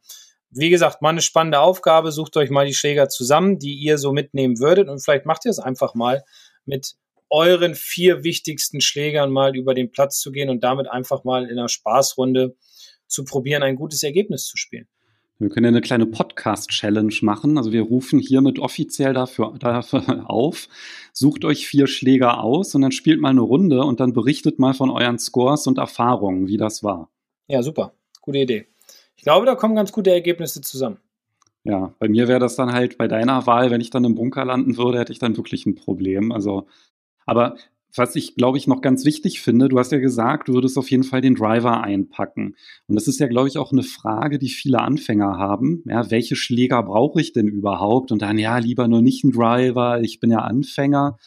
wie 0.49 0.71
gesagt, 0.71 1.03
mal 1.03 1.09
eine 1.09 1.21
spannende 1.21 1.59
Aufgabe. 1.59 2.11
Sucht 2.11 2.35
euch 2.35 2.49
mal 2.49 2.65
die 2.65 2.73
Schläger 2.73 3.07
zusammen, 3.07 3.59
die 3.59 3.75
ihr 3.75 3.99
so 3.99 4.11
mitnehmen 4.11 4.57
würdet 4.57 4.89
und 4.89 4.99
vielleicht 4.99 5.27
macht 5.27 5.45
ihr 5.45 5.51
es 5.51 5.59
einfach 5.59 5.93
mal 5.93 6.23
mit 6.65 6.95
euren 7.29 7.75
vier 7.75 8.23
wichtigsten 8.23 8.81
Schlägern 8.81 9.29
mal 9.29 9.55
über 9.55 9.75
den 9.75 9.91
Platz 9.91 10.19
zu 10.19 10.31
gehen 10.31 10.49
und 10.49 10.63
damit 10.63 10.87
einfach 10.87 11.23
mal 11.23 11.43
in 11.43 11.59
einer 11.59 11.69
Spaßrunde 11.69 12.55
zu 13.05 13.25
probieren, 13.25 13.61
ein 13.61 13.75
gutes 13.75 14.01
Ergebnis 14.01 14.45
zu 14.45 14.57
spielen. 14.57 14.87
Wir 15.39 15.49
können 15.49 15.65
ja 15.65 15.69
eine 15.69 15.81
kleine 15.81 16.05
Podcast-Challenge 16.05 17.15
machen. 17.21 17.57
Also 17.57 17.71
wir 17.71 17.81
rufen 17.81 18.19
hiermit 18.19 18.59
offiziell 18.59 19.13
dafür, 19.13 19.55
dafür 19.57 20.25
auf. 20.29 20.67
Sucht 21.13 21.45
euch 21.45 21.65
vier 21.65 21.87
Schläger 21.87 22.43
aus 22.43 22.75
und 22.75 22.81
dann 22.81 22.91
spielt 22.91 23.21
mal 23.21 23.29
eine 23.29 23.41
Runde 23.41 23.81
und 23.83 24.01
dann 24.01 24.13
berichtet 24.13 24.59
mal 24.59 24.73
von 24.73 24.89
euren 24.89 25.17
Scores 25.17 25.65
und 25.65 25.77
Erfahrungen, 25.77 26.47
wie 26.47 26.57
das 26.57 26.83
war. 26.83 27.09
Ja, 27.47 27.63
super. 27.63 27.93
Gute 28.21 28.39
Idee. 28.39 28.67
Ich 29.15 29.23
glaube, 29.23 29.45
da 29.45 29.55
kommen 29.55 29.75
ganz 29.75 29.91
gute 29.91 30.11
Ergebnisse 30.11 30.61
zusammen. 30.61 30.97
Ja, 31.63 31.93
bei 31.99 32.07
mir 32.07 32.27
wäre 32.27 32.39
das 32.39 32.55
dann 32.55 32.73
halt 32.73 32.97
bei 32.97 33.07
deiner 33.07 33.45
Wahl, 33.47 33.71
wenn 33.71 33.81
ich 33.81 33.89
dann 33.89 34.05
im 34.05 34.15
Bunker 34.15 34.45
landen 34.45 34.77
würde, 34.77 34.99
hätte 34.99 35.11
ich 35.11 35.19
dann 35.19 35.37
wirklich 35.37 35.65
ein 35.65 35.75
Problem. 35.75 36.31
Also 36.31 36.67
aber 37.25 37.55
was 37.95 38.15
ich, 38.15 38.35
glaube 38.35 38.57
ich, 38.57 38.67
noch 38.67 38.81
ganz 38.81 39.05
wichtig 39.05 39.41
finde, 39.41 39.67
du 39.67 39.79
hast 39.79 39.91
ja 39.91 39.99
gesagt, 39.99 40.47
du 40.47 40.53
würdest 40.53 40.77
auf 40.77 40.91
jeden 40.91 41.03
Fall 41.03 41.21
den 41.21 41.35
Driver 41.35 41.81
einpacken. 41.81 42.55
Und 42.87 42.95
das 42.95 43.07
ist 43.07 43.19
ja, 43.19 43.27
glaube 43.27 43.47
ich, 43.47 43.57
auch 43.57 43.71
eine 43.71 43.83
Frage, 43.83 44.37
die 44.37 44.49
viele 44.49 44.79
Anfänger 44.79 45.37
haben. 45.37 45.83
Ja, 45.85 46.11
welche 46.11 46.35
Schläger 46.35 46.83
brauche 46.83 47.19
ich 47.19 47.33
denn 47.33 47.47
überhaupt? 47.47 48.11
Und 48.11 48.21
dann, 48.21 48.37
ja, 48.37 48.57
lieber 48.57 48.87
nur 48.87 49.01
nicht 49.01 49.23
einen 49.23 49.33
Driver, 49.33 50.01
ich 50.01 50.19
bin 50.19 50.31
ja 50.31 50.39
Anfänger. 50.39 51.17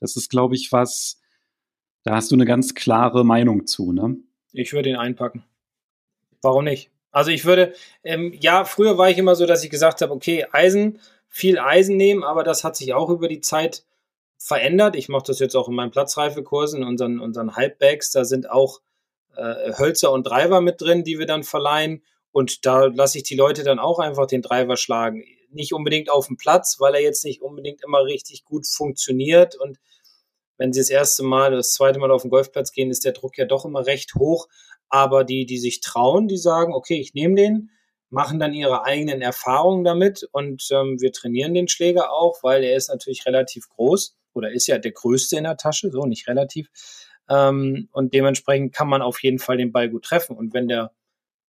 Das 0.00 0.16
ist, 0.16 0.30
glaube 0.30 0.54
ich, 0.54 0.70
was, 0.70 1.20
da 2.04 2.14
hast 2.14 2.30
du 2.30 2.36
eine 2.36 2.46
ganz 2.46 2.74
klare 2.74 3.24
Meinung 3.24 3.66
zu, 3.66 3.92
ne? 3.92 4.16
Ich 4.52 4.72
würde 4.72 4.90
ihn 4.90 4.96
einpacken. 4.96 5.44
Warum 6.42 6.64
nicht? 6.64 6.90
Also 7.10 7.30
ich 7.30 7.44
würde, 7.44 7.74
ähm, 8.04 8.34
ja, 8.40 8.64
früher 8.64 8.98
war 8.98 9.10
ich 9.10 9.18
immer 9.18 9.34
so, 9.34 9.46
dass 9.46 9.64
ich 9.64 9.70
gesagt 9.70 10.00
habe, 10.02 10.12
okay, 10.12 10.46
Eisen, 10.52 10.98
viel 11.28 11.58
Eisen 11.58 11.96
nehmen, 11.96 12.24
aber 12.24 12.42
das 12.42 12.64
hat 12.64 12.76
sich 12.76 12.94
auch 12.94 13.10
über 13.10 13.28
die 13.28 13.40
Zeit 13.40 13.84
verändert. 14.42 14.96
Ich 14.96 15.08
mache 15.08 15.24
das 15.26 15.38
jetzt 15.38 15.54
auch 15.54 15.68
in 15.68 15.74
meinen 15.74 15.92
Platzreifekursen, 15.92 16.82
in 16.82 16.88
unseren, 16.88 17.20
unseren 17.20 17.54
Halbbags. 17.54 18.10
Da 18.10 18.24
sind 18.24 18.50
auch 18.50 18.80
äh, 19.36 19.72
Hölzer 19.78 20.10
und 20.10 20.26
Driver 20.26 20.60
mit 20.60 20.80
drin, 20.80 21.04
die 21.04 21.18
wir 21.18 21.26
dann 21.26 21.44
verleihen. 21.44 22.02
Und 22.32 22.66
da 22.66 22.86
lasse 22.86 23.18
ich 23.18 23.24
die 23.24 23.36
Leute 23.36 23.62
dann 23.62 23.78
auch 23.78 24.00
einfach 24.00 24.26
den 24.26 24.42
Driver 24.42 24.76
schlagen. 24.76 25.22
Nicht 25.50 25.72
unbedingt 25.72 26.10
auf 26.10 26.26
dem 26.26 26.36
Platz, 26.36 26.80
weil 26.80 26.94
er 26.94 27.02
jetzt 27.02 27.24
nicht 27.24 27.40
unbedingt 27.40 27.84
immer 27.84 28.04
richtig 28.04 28.44
gut 28.44 28.66
funktioniert. 28.66 29.54
Und 29.54 29.78
wenn 30.56 30.72
sie 30.72 30.80
das 30.80 30.90
erste 30.90 31.22
Mal, 31.22 31.52
das 31.52 31.72
zweite 31.72 32.00
Mal 32.00 32.10
auf 32.10 32.22
den 32.22 32.30
Golfplatz 32.30 32.72
gehen, 32.72 32.90
ist 32.90 33.04
der 33.04 33.12
Druck 33.12 33.38
ja 33.38 33.44
doch 33.44 33.64
immer 33.64 33.86
recht 33.86 34.14
hoch. 34.16 34.48
Aber 34.88 35.24
die, 35.24 35.46
die 35.46 35.58
sich 35.58 35.80
trauen, 35.80 36.26
die 36.26 36.36
sagen, 36.36 36.74
okay, 36.74 36.98
ich 36.98 37.14
nehme 37.14 37.36
den, 37.36 37.70
machen 38.10 38.40
dann 38.40 38.54
ihre 38.54 38.84
eigenen 38.84 39.22
Erfahrungen 39.22 39.84
damit 39.84 40.28
und 40.32 40.68
ähm, 40.70 41.00
wir 41.00 41.12
trainieren 41.12 41.54
den 41.54 41.68
Schläger 41.68 42.12
auch, 42.12 42.42
weil 42.42 42.62
er 42.64 42.76
ist 42.76 42.88
natürlich 42.88 43.24
relativ 43.24 43.68
groß 43.70 44.16
oder 44.34 44.52
ist 44.52 44.66
ja 44.66 44.78
der 44.78 44.92
größte 44.92 45.36
in 45.36 45.44
der 45.44 45.56
Tasche, 45.56 45.90
so 45.90 46.06
nicht 46.06 46.28
relativ. 46.28 46.68
Ähm, 47.28 47.88
und 47.92 48.14
dementsprechend 48.14 48.74
kann 48.74 48.88
man 48.88 49.02
auf 49.02 49.22
jeden 49.22 49.38
Fall 49.38 49.56
den 49.56 49.72
Ball 49.72 49.88
gut 49.88 50.04
treffen. 50.04 50.36
Und 50.36 50.54
wenn 50.54 50.68
der 50.68 50.92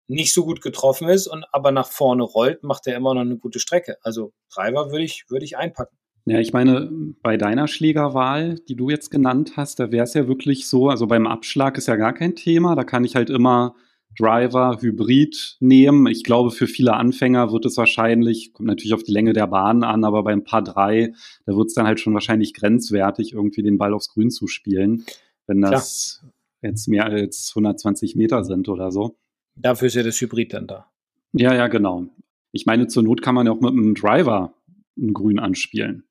nicht 0.07 0.33
so 0.33 0.45
gut 0.45 0.61
getroffen 0.61 1.09
ist 1.09 1.27
und 1.27 1.45
aber 1.51 1.71
nach 1.71 1.87
vorne 1.87 2.23
rollt, 2.23 2.63
macht 2.63 2.87
er 2.87 2.95
immer 2.95 3.13
noch 3.13 3.21
eine 3.21 3.37
gute 3.37 3.59
Strecke. 3.59 3.97
Also 4.01 4.33
Driver 4.53 4.91
würde 4.91 5.03
ich, 5.03 5.25
würde 5.29 5.45
ich 5.45 5.57
einpacken. 5.57 5.97
Ja, 6.25 6.39
ich 6.39 6.53
meine, 6.53 6.89
bei 7.21 7.35
deiner 7.35 7.67
Schlägerwahl, 7.67 8.55
die 8.69 8.75
du 8.75 8.89
jetzt 8.89 9.11
genannt 9.11 9.53
hast, 9.57 9.79
da 9.79 9.91
wäre 9.91 10.05
es 10.05 10.13
ja 10.13 10.27
wirklich 10.27 10.67
so, 10.67 10.89
also 10.89 11.05
beim 11.07 11.27
Abschlag 11.27 11.77
ist 11.77 11.87
ja 11.87 11.97
gar 11.97 12.13
kein 12.13 12.35
Thema, 12.35 12.75
da 12.75 12.85
kann 12.85 13.03
ich 13.03 13.15
halt 13.15 13.29
immer 13.29 13.75
Driver 14.17 14.78
Hybrid 14.82 15.58
nehmen. 15.60 16.08
Ich 16.08 16.23
glaube, 16.23 16.52
für 16.52 16.67
viele 16.67 16.93
Anfänger 16.93 17.52
wird 17.52 17.65
es 17.65 17.78
wahrscheinlich, 17.78 18.54
kommt 18.54 18.67
natürlich 18.67 18.93
auf 18.93 19.04
die 19.04 19.12
Länge 19.12 19.34
der 19.34 19.47
Bahn 19.47 19.84
an, 19.84 20.04
aber 20.04 20.23
beim 20.23 20.43
Paar 20.43 20.63
3, 20.63 21.13
da 21.45 21.56
wird 21.56 21.67
es 21.67 21.73
dann 21.73 21.88
halt 21.88 21.99
schon 21.99 22.13
wahrscheinlich 22.13 22.54
grenzwertig, 22.54 23.34
irgendwie 23.34 23.63
den 23.63 23.78
Ball 23.78 23.93
aufs 23.93 24.10
Grün 24.10 24.30
zu 24.30 24.47
spielen, 24.47 25.06
wenn 25.47 25.62
das 25.62 26.19
Klar. 26.19 26.34
jetzt 26.62 26.88
mehr 26.88 27.06
als 27.06 27.52
120 27.56 28.15
Meter 28.15 28.43
sind 28.43 28.69
oder 28.69 28.91
so. 28.91 29.17
Dafür 29.56 29.88
ist 29.88 29.95
ja 29.95 30.04
das 30.04 30.19
Hybrid 30.19 30.54
dann 30.54 30.67
da. 30.67 30.88
Ja, 31.34 31.54
ja, 31.54 31.67
genau. 31.67 32.08
Ich 32.52 32.65
meine, 32.65 32.88
zur 32.88 33.04
Not 33.04 33.21
kann 33.21 33.36
man 33.36 33.47
ja 33.47 33.52
auch 33.52 33.62
mit 33.62 33.71
einem 33.71 33.95
Driver 33.95 34.54
ein 34.97 35.13
Grün 35.13 35.39
anspielen. 35.39 36.04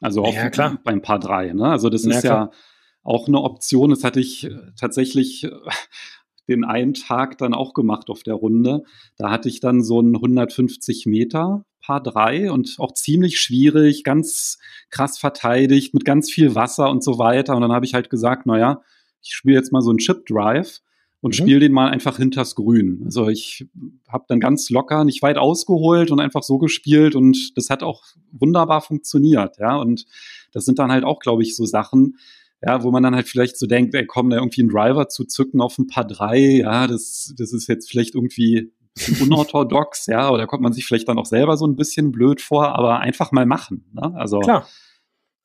Also 0.00 0.24
auch 0.24 0.34
ja, 0.34 0.48
klar. 0.48 0.80
beim 0.82 1.02
Paar 1.02 1.18
3. 1.18 1.52
Ne? 1.52 1.66
Also 1.66 1.90
das 1.90 2.04
ja, 2.04 2.10
ist 2.10 2.20
klar. 2.22 2.46
ja 2.46 2.58
auch 3.02 3.28
eine 3.28 3.40
Option. 3.40 3.90
Das 3.90 4.04
hatte 4.04 4.20
ich 4.20 4.50
tatsächlich 4.78 5.48
den 6.50 6.64
einen 6.64 6.94
Tag 6.94 7.38
dann 7.38 7.54
auch 7.54 7.72
gemacht 7.72 8.10
auf 8.10 8.22
der 8.22 8.34
Runde. 8.34 8.82
Da 9.16 9.30
hatte 9.30 9.48
ich 9.48 9.60
dann 9.60 9.82
so 9.82 10.00
ein 10.00 10.14
150 10.14 11.06
Meter 11.06 11.64
Paar 11.80 12.02
3 12.02 12.52
und 12.52 12.76
auch 12.78 12.92
ziemlich 12.92 13.40
schwierig, 13.40 14.04
ganz 14.04 14.58
krass 14.90 15.18
verteidigt, 15.18 15.94
mit 15.94 16.04
ganz 16.04 16.30
viel 16.30 16.54
Wasser 16.54 16.90
und 16.90 17.02
so 17.02 17.18
weiter. 17.18 17.54
Und 17.56 17.62
dann 17.62 17.72
habe 17.72 17.86
ich 17.86 17.94
halt 17.94 18.10
gesagt, 18.10 18.46
naja, 18.46 18.82
ich 19.22 19.32
spiele 19.32 19.56
jetzt 19.56 19.72
mal 19.72 19.80
so 19.80 19.90
einen 19.90 19.98
Chip 19.98 20.26
Drive 20.26 20.80
und 21.20 21.30
mhm. 21.30 21.42
spiele 21.42 21.60
den 21.60 21.72
mal 21.72 21.90
einfach 21.90 22.16
hinters 22.16 22.54
Grün. 22.54 23.02
Also 23.04 23.28
ich 23.28 23.66
habe 24.08 24.24
dann 24.28 24.40
ganz 24.40 24.70
locker, 24.70 25.04
nicht 25.04 25.22
weit 25.22 25.38
ausgeholt 25.38 26.10
und 26.10 26.20
einfach 26.20 26.42
so 26.42 26.58
gespielt 26.58 27.14
und 27.14 27.56
das 27.56 27.70
hat 27.70 27.82
auch 27.82 28.04
wunderbar 28.32 28.80
funktioniert, 28.80 29.58
ja. 29.58 29.76
Und 29.76 30.06
das 30.52 30.64
sind 30.64 30.78
dann 30.78 30.90
halt 30.90 31.04
auch, 31.04 31.20
glaube 31.20 31.42
ich, 31.42 31.56
so 31.56 31.64
Sachen, 31.64 32.16
ja, 32.62 32.82
wo 32.82 32.90
man 32.90 33.02
dann 33.02 33.14
halt 33.14 33.28
vielleicht 33.28 33.58
so 33.58 33.66
denkt, 33.66 33.94
ey, 33.94 34.06
komm, 34.06 34.30
da 34.30 34.36
irgendwie 34.36 34.62
einen 34.62 34.70
Driver 34.70 35.08
zu 35.08 35.24
zücken 35.24 35.60
auf 35.60 35.78
ein 35.78 35.86
paar 35.86 36.06
drei, 36.06 36.38
ja, 36.38 36.86
das, 36.86 37.34
das 37.38 37.52
ist 37.52 37.68
jetzt 37.68 37.88
vielleicht 37.88 38.14
irgendwie 38.14 38.72
unorthodox, 39.20 40.06
ja, 40.06 40.30
oder 40.30 40.46
kommt 40.46 40.62
man 40.62 40.72
sich 40.72 40.84
vielleicht 40.84 41.08
dann 41.08 41.18
auch 41.18 41.26
selber 41.26 41.56
so 41.56 41.66
ein 41.66 41.76
bisschen 41.76 42.12
blöd 42.12 42.40
vor, 42.40 42.76
aber 42.76 43.00
einfach 43.00 43.32
mal 43.32 43.46
machen, 43.46 43.90
ne? 43.92 44.12
Also. 44.16 44.40
Klar. 44.40 44.66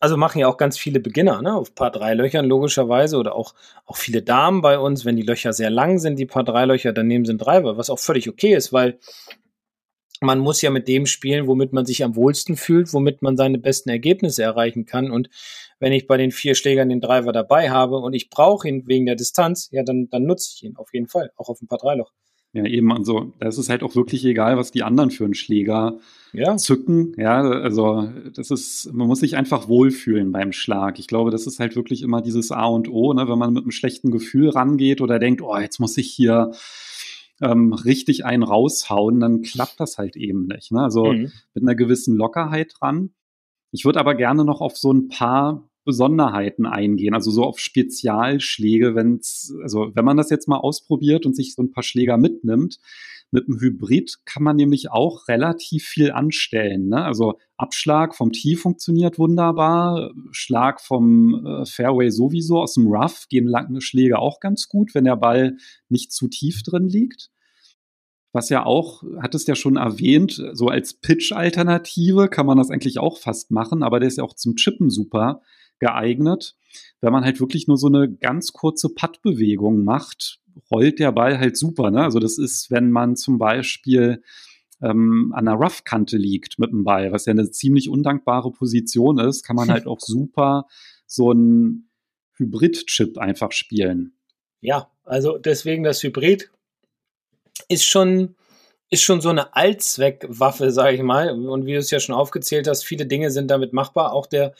Also 0.02 0.18
machen 0.18 0.40
ja 0.40 0.50
auch 0.50 0.58
ganz 0.58 0.78
viele 0.78 1.00
Beginner, 1.00 1.42
ne, 1.42 1.56
auf 1.56 1.74
paar 1.74 1.90
drei 1.90 2.14
Löchern 2.14 2.46
logischerweise 2.46 3.18
oder 3.18 3.34
auch, 3.34 3.56
auch 3.86 3.96
viele 3.96 4.22
Damen 4.22 4.62
bei 4.62 4.78
uns, 4.78 5.06
wenn 5.06 5.16
die 5.16 5.24
Löcher 5.24 5.54
sehr 5.54 5.70
lang 5.70 6.00
sind, 6.00 6.20
die 6.20 6.26
paar 6.26 6.44
drei 6.44 6.66
Löcher, 6.66 6.92
dann 6.92 7.08
nehmen 7.08 7.24
sie 7.24 7.32
einen 7.32 7.40
Driver, 7.40 7.78
was 7.78 7.90
auch 7.90 7.98
völlig 7.98 8.28
okay 8.28 8.54
ist, 8.54 8.74
weil 8.74 9.00
man 10.22 10.40
muss 10.40 10.62
ja 10.62 10.70
mit 10.70 10.88
dem 10.88 11.06
spielen, 11.06 11.48
womit 11.48 11.74
man 11.74 11.86
sich 11.86 12.04
am 12.04 12.16
wohlsten 12.16 12.56
fühlt, 12.56 12.94
womit 12.94 13.22
man 13.22 13.38
seine 13.38 13.58
besten 13.58 13.90
Ergebnisse 13.90 14.44
erreichen 14.44 14.86
kann. 14.86 15.12
Und 15.12 15.30
wenn 15.80 15.94
ich 15.94 16.08
bei 16.08 16.18
den 16.18 16.32
vier 16.32 16.56
Schlägern 16.56 16.90
den 16.90 17.02
Driver 17.02 17.32
dabei 17.32 17.70
habe 17.70 17.98
und 17.98 18.14
ich 18.14 18.30
brauche 18.30 18.68
ihn 18.68 18.88
wegen 18.88 19.06
der 19.06 19.16
Distanz, 19.16 19.70
ja, 19.72 19.84
dann, 19.84 20.08
dann 20.10 20.24
nutze 20.24 20.54
ich 20.56 20.64
ihn 20.64 20.78
auf 20.78 20.94
jeden 20.94 21.08
Fall, 21.08 21.32
auch 21.36 21.50
auf 21.50 21.62
ein 21.62 21.68
paar 21.68 21.80
Dreiloch. 21.80 22.12
Ja, 22.56 22.64
eben, 22.66 22.94
also 22.94 23.34
da 23.40 23.50
ist 23.50 23.58
es 23.58 23.68
halt 23.68 23.84
auch 23.84 23.96
wirklich 23.98 24.24
egal, 24.24 24.56
was 24.56 24.72
die 24.72 24.82
anderen 24.82 25.12
für 25.12 25.26
einen 25.26 25.34
Schläger 25.34 26.00
ja. 26.32 26.56
zücken. 26.56 27.14
Ja, 27.18 27.42
also 27.42 28.08
das 28.34 28.50
ist, 28.50 28.94
man 28.94 29.08
muss 29.08 29.20
sich 29.20 29.36
einfach 29.36 29.68
wohlfühlen 29.68 30.32
beim 30.32 30.54
Schlag. 30.54 30.98
Ich 30.98 31.08
glaube, 31.08 31.32
das 31.32 31.48
ist 31.48 31.60
halt 31.60 31.76
wirklich 31.76 32.02
immer 32.02 32.22
dieses 32.22 32.54
A 32.54 32.68
und 32.68 32.88
O, 32.88 33.12
ne? 33.12 33.28
wenn 33.28 33.38
man 33.38 33.52
mit 33.52 33.64
einem 33.64 33.72
schlechten 33.72 34.10
Gefühl 34.10 34.52
rangeht 34.52 35.02
oder 35.02 35.20
denkt, 35.20 35.42
oh, 35.42 35.58
jetzt 35.58 35.80
muss 35.80 35.98
ich 35.98 36.10
hier 36.10 36.52
ähm, 37.42 37.74
richtig 37.74 38.26
einen 38.26 38.44
raushauen, 38.44 39.20
dann 39.20 39.42
klappt 39.42 39.80
das 39.80 39.98
halt 39.98 40.16
eben 40.16 40.48
nicht. 40.48 40.72
Ne? 40.72 40.82
Also 40.82 41.12
mhm. 41.12 41.32
mit 41.54 41.64
einer 41.64 41.76
gewissen 41.76 42.16
Lockerheit 42.16 42.74
dran. 42.80 43.12
Ich 43.72 43.86
würde 43.86 44.00
aber 44.00 44.16
gerne 44.16 44.46
noch 44.46 44.62
auf 44.62 44.78
so 44.78 44.92
ein 44.92 45.10
paar 45.10 45.70
Besonderheiten 45.84 46.66
eingehen, 46.66 47.14
also 47.14 47.30
so 47.30 47.44
auf 47.44 47.60
Spezialschläge, 47.60 48.96
wenn's, 48.96 49.54
also 49.62 49.92
wenn 49.94 50.06
man 50.06 50.18
das 50.18 50.32
jetzt 50.32 50.48
mal 50.48 50.58
ausprobiert 50.58 51.26
und 51.28 51.36
sich 51.36 51.54
so 51.54 51.62
ein 51.62 51.72
paar 51.72 51.84
Schläger 51.84 52.18
mitnimmt, 52.18 52.80
mit 53.32 53.48
dem 53.48 53.60
Hybrid 53.60 54.20
kann 54.26 54.44
man 54.44 54.56
nämlich 54.56 54.92
auch 54.92 55.28
relativ 55.28 55.86
viel 55.86 56.12
anstellen. 56.12 56.88
Ne? 56.90 57.04
Also 57.04 57.40
Abschlag 57.58 58.16
vom 58.16 58.32
Tee 58.32 58.56
funktioniert 58.56 59.20
wunderbar, 59.20 60.12
Schlag 60.32 60.82
vom 60.82 61.46
äh, 61.46 61.66
Fairway 61.66 62.10
sowieso, 62.10 62.62
aus 62.62 62.76
dem 62.76 62.88
Rough 62.88 63.28
gehen 63.30 63.48
lange 63.48 63.82
Schläge 63.82 64.20
auch 64.20 64.40
ganz 64.40 64.68
gut, 64.68 64.96
wenn 64.96 65.06
der 65.06 65.18
Ball 65.18 65.58
nicht 65.90 66.12
zu 66.12 66.28
tief 66.28 66.64
drin 66.64 66.88
liegt. 66.88 67.30
Was 68.32 68.50
ja 68.50 68.66
auch, 68.66 69.04
hattest 69.22 69.48
ja 69.48 69.56
schon 69.56 69.78
erwähnt, 69.78 70.44
so 70.54 70.68
als 70.68 70.94
Pitch-Alternative 70.94 72.28
kann 72.28 72.46
man 72.46 72.58
das 72.58 72.70
eigentlich 72.70 73.00
auch 73.00 73.18
fast 73.18 73.50
machen, 73.50 73.82
aber 73.82 74.00
der 74.00 74.08
ist 74.08 74.18
ja 74.18 74.26
auch 74.26 74.36
zum 74.36 74.56
Chippen 74.56 74.90
super 74.90 75.42
geeignet. 75.80 76.56
Wenn 77.02 77.14
man 77.14 77.24
halt 77.24 77.40
wirklich 77.40 77.68
nur 77.68 77.78
so 77.78 77.88
eine 77.88 78.12
ganz 78.12 78.54
kurze 78.54 78.90
Puttbewegung 78.90 79.84
macht, 79.84 80.40
rollt 80.72 81.00
der 81.00 81.12
Ball 81.12 81.40
halt 81.40 81.58
super. 81.58 81.92
Ne? 81.92 82.04
Also 82.04 82.20
das 82.20 82.38
ist, 82.38 82.72
wenn 82.72 82.92
man 82.92 83.16
zum 83.16 83.38
Beispiel 83.38 84.24
ähm, 84.82 85.34
an 85.36 85.46
der 85.46 85.56
Rough-Kante 85.56 86.18
liegt 86.18 86.60
mit 86.60 86.72
dem 86.72 86.84
Ball, 86.84 87.12
was 87.12 87.26
ja 87.26 87.32
eine 87.32 87.50
ziemlich 87.50 87.90
undankbare 87.90 88.52
Position 88.52 89.20
ist, 89.20 89.44
kann 89.44 89.56
man 89.56 89.70
halt 89.70 89.88
auch 89.88 90.00
super 90.00 90.68
so 91.06 91.32
ein 91.32 91.90
Hybrid-Chip 92.38 93.18
einfach 93.18 93.52
spielen. 93.52 94.18
Ja, 94.62 94.90
also 95.04 95.38
deswegen 95.38 95.84
das 95.84 96.04
Hybrid 96.04 96.50
ist 97.70 97.86
schon, 97.86 98.36
ist 98.90 99.04
schon 99.04 99.22
so 99.22 99.30
eine 99.30 99.56
Allzweckwaffe, 99.56 100.72
sage 100.72 100.98
ich 100.98 101.04
mal. 101.04 101.30
Und 101.32 101.66
wie 101.66 101.74
du 101.74 101.80
es 101.80 101.92
ja 101.92 102.00
schon 102.00 102.16
aufgezählt 102.16 102.68
hast, 102.68 102.84
viele 102.84 103.06
Dinge 103.06 103.32
sind 103.32 103.50
damit 103.50 103.74
machbar. 103.74 104.12
Auch 104.14 104.26
der 104.26 104.54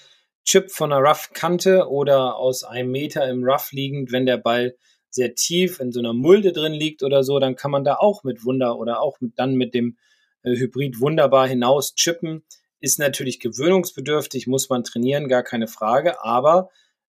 Chip 0.46 0.72
von 0.72 0.94
einer 0.94 1.02
Rough-Kante 1.02 1.90
oder 1.90 2.38
aus 2.38 2.64
einem 2.64 2.92
Meter 2.92 3.28
im 3.28 3.44
Rough 3.44 3.72
liegend, 3.72 4.12
wenn 4.12 4.26
der 4.26 4.38
Ball 4.38 4.76
sehr 5.10 5.34
tief 5.34 5.80
in 5.80 5.92
so 5.92 6.00
einer 6.00 6.14
Mulde 6.14 6.52
drin 6.52 6.74
liegt 6.74 7.02
oder 7.02 7.24
so, 7.24 7.40
dann 7.40 7.56
kann 7.56 7.72
man 7.72 7.84
da 7.84 7.96
auch 7.96 8.24
mit 8.24 8.46
Wunder 8.46 8.78
oder 8.78 9.02
auch 9.02 9.20
mit, 9.22 9.40
dann 9.40 9.56
mit 9.56 9.74
dem 9.74 9.98
äh, 10.44 10.56
Hybrid 10.56 11.00
wunderbar 11.00 11.48
hinaus 11.48 11.96
chippen. 11.96 12.44
Ist 12.80 13.00
natürlich 13.00 13.40
gewöhnungsbedürftig, 13.40 14.46
muss 14.46 14.70
man 14.70 14.84
trainieren, 14.84 15.28
gar 15.28 15.42
keine 15.42 15.68
Frage. 15.68 16.24
Aber 16.24 16.70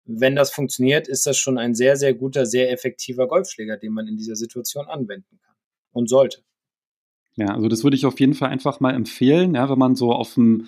wenn 0.04 0.34
das 0.34 0.50
funktioniert, 0.50 1.06
ist 1.06 1.26
das 1.26 1.38
schon 1.38 1.58
ein 1.58 1.74
sehr, 1.74 1.96
sehr 1.96 2.14
guter, 2.14 2.46
sehr 2.46 2.72
effektiver 2.72 3.28
Golfschläger, 3.28 3.76
den 3.76 3.92
man 3.92 4.08
in 4.08 4.16
dieser 4.16 4.34
Situation 4.34 4.88
anwenden 4.88 5.38
kann 5.44 5.54
und 5.92 6.08
sollte. 6.08 6.42
Ja, 7.36 7.54
also 7.54 7.68
das 7.68 7.84
würde 7.84 7.96
ich 7.96 8.06
auf 8.06 8.18
jeden 8.18 8.34
Fall 8.34 8.48
einfach 8.48 8.80
mal 8.80 8.94
empfehlen, 8.94 9.54
ja, 9.54 9.70
wenn 9.70 9.78
man 9.78 9.94
so 9.94 10.12
auf 10.12 10.34
dem 10.34 10.66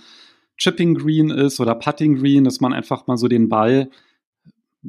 Chipping 0.63 0.95
Green 0.95 1.31
ist 1.31 1.59
oder 1.59 1.75
Putting 1.75 2.17
Green, 2.17 2.45
dass 2.45 2.61
man 2.61 2.73
einfach 2.73 3.09
mal 3.09 3.17
so 3.17 3.27
den 3.27 3.49
Ball, 3.49 3.91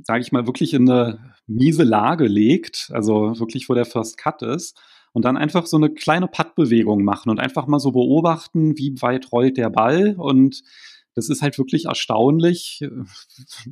sage 0.03 0.21
ich 0.21 0.31
mal, 0.31 0.45
wirklich 0.45 0.75
in 0.75 0.87
eine 0.87 1.33
miese 1.47 1.83
Lage 1.83 2.27
legt, 2.27 2.91
also 2.93 3.39
wirklich 3.39 3.69
wo 3.69 3.73
der 3.73 3.85
First 3.85 4.17
Cut 4.17 4.43
ist 4.43 4.79
und 5.13 5.25
dann 5.25 5.35
einfach 5.35 5.65
so 5.65 5.77
eine 5.77 5.89
kleine 5.89 6.27
Puttbewegung 6.27 7.03
machen 7.03 7.31
und 7.31 7.39
einfach 7.39 7.65
mal 7.65 7.79
so 7.79 7.91
beobachten, 7.91 8.77
wie 8.77 9.01
weit 9.01 9.31
rollt 9.31 9.57
der 9.57 9.71
Ball 9.71 10.15
und 10.15 10.61
das 11.15 11.29
ist 11.29 11.41
halt 11.41 11.57
wirklich 11.57 11.85
erstaunlich, 11.85 12.87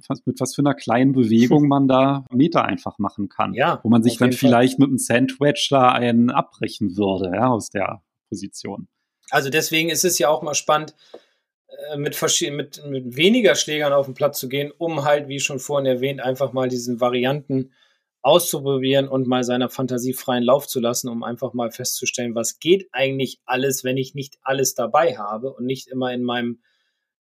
was, 0.07 0.25
mit 0.25 0.39
was 0.39 0.55
für 0.55 0.61
einer 0.63 0.73
kleinen 0.73 1.11
Bewegung 1.11 1.67
man 1.67 1.87
da 1.87 2.25
Meter 2.31 2.65
einfach 2.65 2.97
machen 2.97 3.29
kann. 3.29 3.53
Ja, 3.53 3.79
wo 3.83 3.89
man 3.89 4.01
sich 4.01 4.17
dann 4.17 4.31
vielleicht 4.31 4.77
Fall. 4.77 4.87
mit 4.87 4.89
einem 4.89 4.97
Sandwich 4.97 5.67
da 5.69 5.91
einen 5.91 6.31
abbrechen 6.31 6.97
würde, 6.97 7.31
ja, 7.35 7.49
aus 7.49 7.69
der 7.69 8.01
Position. 8.29 8.87
Also 9.29 9.49
deswegen 9.49 9.89
ist 9.89 10.03
es 10.03 10.19
ja 10.19 10.29
auch 10.29 10.41
mal 10.41 10.55
spannend, 10.55 10.93
mit, 11.97 12.19
mit, 12.51 12.86
mit 12.86 13.15
weniger 13.15 13.55
Schlägern 13.55 13.93
auf 13.93 14.05
den 14.05 14.15
Platz 14.15 14.39
zu 14.39 14.49
gehen, 14.49 14.71
um 14.77 15.03
halt, 15.03 15.27
wie 15.27 15.39
schon 15.39 15.60
vorhin 15.60 15.86
erwähnt, 15.86 16.21
einfach 16.21 16.53
mal 16.53 16.69
diesen 16.69 16.99
Varianten 16.99 17.71
auszuprobieren 18.21 19.07
und 19.07 19.27
mal 19.27 19.43
seiner 19.43 19.69
Fantasie 19.69 20.13
freien 20.13 20.43
Lauf 20.43 20.67
zu 20.67 20.79
lassen, 20.79 21.10
um 21.10 21.23
einfach 21.23 21.53
mal 21.53 21.71
festzustellen, 21.71 22.36
was 22.36 22.60
geht 22.60 22.88
eigentlich 22.91 23.39
alles, 23.45 23.84
wenn 23.84 23.97
ich 23.97 24.13
nicht 24.13 24.38
alles 24.43 24.75
dabei 24.75 25.17
habe 25.17 25.51
und 25.53 25.65
nicht 25.65 25.88
immer 25.88 26.13
in 26.13 26.23
meinem 26.23 26.62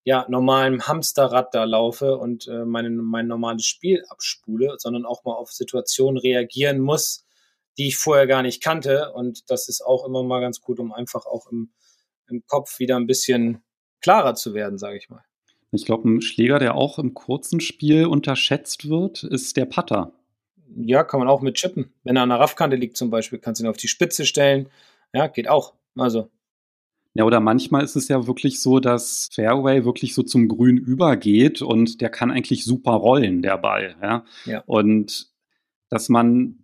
ja, 0.03 0.25
normalen 0.29 0.87
Hamsterrad 0.87 1.53
da 1.53 1.63
laufe 1.63 2.17
und 2.17 2.47
äh, 2.47 2.65
meine, 2.65 2.89
mein 2.89 3.27
normales 3.27 3.65
Spiel 3.65 4.03
abspule, 4.09 4.75
sondern 4.77 5.05
auch 5.05 5.23
mal 5.23 5.33
auf 5.33 5.51
Situationen 5.51 6.19
reagieren 6.19 6.79
muss, 6.79 7.25
die 7.77 7.87
ich 7.87 7.97
vorher 7.97 8.25
gar 8.25 8.41
nicht 8.41 8.63
kannte. 8.63 9.11
Und 9.13 9.49
das 9.49 9.69
ist 9.69 9.81
auch 9.81 10.05
immer 10.05 10.23
mal 10.23 10.41
ganz 10.41 10.61
gut, 10.61 10.79
um 10.79 10.91
einfach 10.91 11.25
auch 11.25 11.51
im, 11.51 11.71
im 12.27 12.43
Kopf 12.47 12.79
wieder 12.79 12.95
ein 12.95 13.05
bisschen 13.05 13.63
klarer 14.01 14.35
zu 14.35 14.53
werden, 14.53 14.77
sage 14.77 14.97
ich 14.97 15.09
mal. 15.09 15.23
Ich 15.71 15.85
glaube, 15.85 16.09
ein 16.09 16.21
Schläger, 16.21 16.59
der 16.59 16.75
auch 16.75 16.99
im 16.99 17.13
kurzen 17.13 17.61
Spiel 17.61 18.05
unterschätzt 18.05 18.89
wird, 18.89 19.23
ist 19.23 19.55
der 19.55 19.65
Putter. 19.65 20.11
Ja, 20.75 21.03
kann 21.03 21.19
man 21.19 21.29
auch 21.29 21.41
mit 21.41 21.55
chippen. 21.55 21.93
Wenn 22.03 22.15
er 22.15 22.23
an 22.23 22.29
der 22.29 22.39
Raffkante 22.39 22.75
liegt 22.75 22.97
zum 22.97 23.09
Beispiel, 23.09 23.39
kannst 23.39 23.61
du 23.61 23.65
ihn 23.65 23.69
auf 23.69 23.77
die 23.77 23.87
Spitze 23.87 24.25
stellen. 24.25 24.69
Ja, 25.13 25.27
geht 25.27 25.47
auch. 25.47 25.73
Also 25.95 26.29
ja, 27.13 27.25
oder 27.25 27.41
manchmal 27.41 27.83
ist 27.83 27.97
es 27.97 28.07
ja 28.07 28.25
wirklich 28.25 28.61
so, 28.61 28.79
dass 28.79 29.29
Fairway 29.33 29.83
wirklich 29.83 30.13
so 30.13 30.23
zum 30.23 30.47
Grün 30.47 30.77
übergeht 30.77 31.61
und 31.61 31.99
der 31.99 32.09
kann 32.09 32.31
eigentlich 32.31 32.63
super 32.63 32.91
rollen, 32.91 33.41
der 33.41 33.57
Ball. 33.57 33.95
Ja. 34.01 34.25
ja. 34.45 34.63
Und 34.65 35.29
dass 35.89 36.07
man 36.07 36.60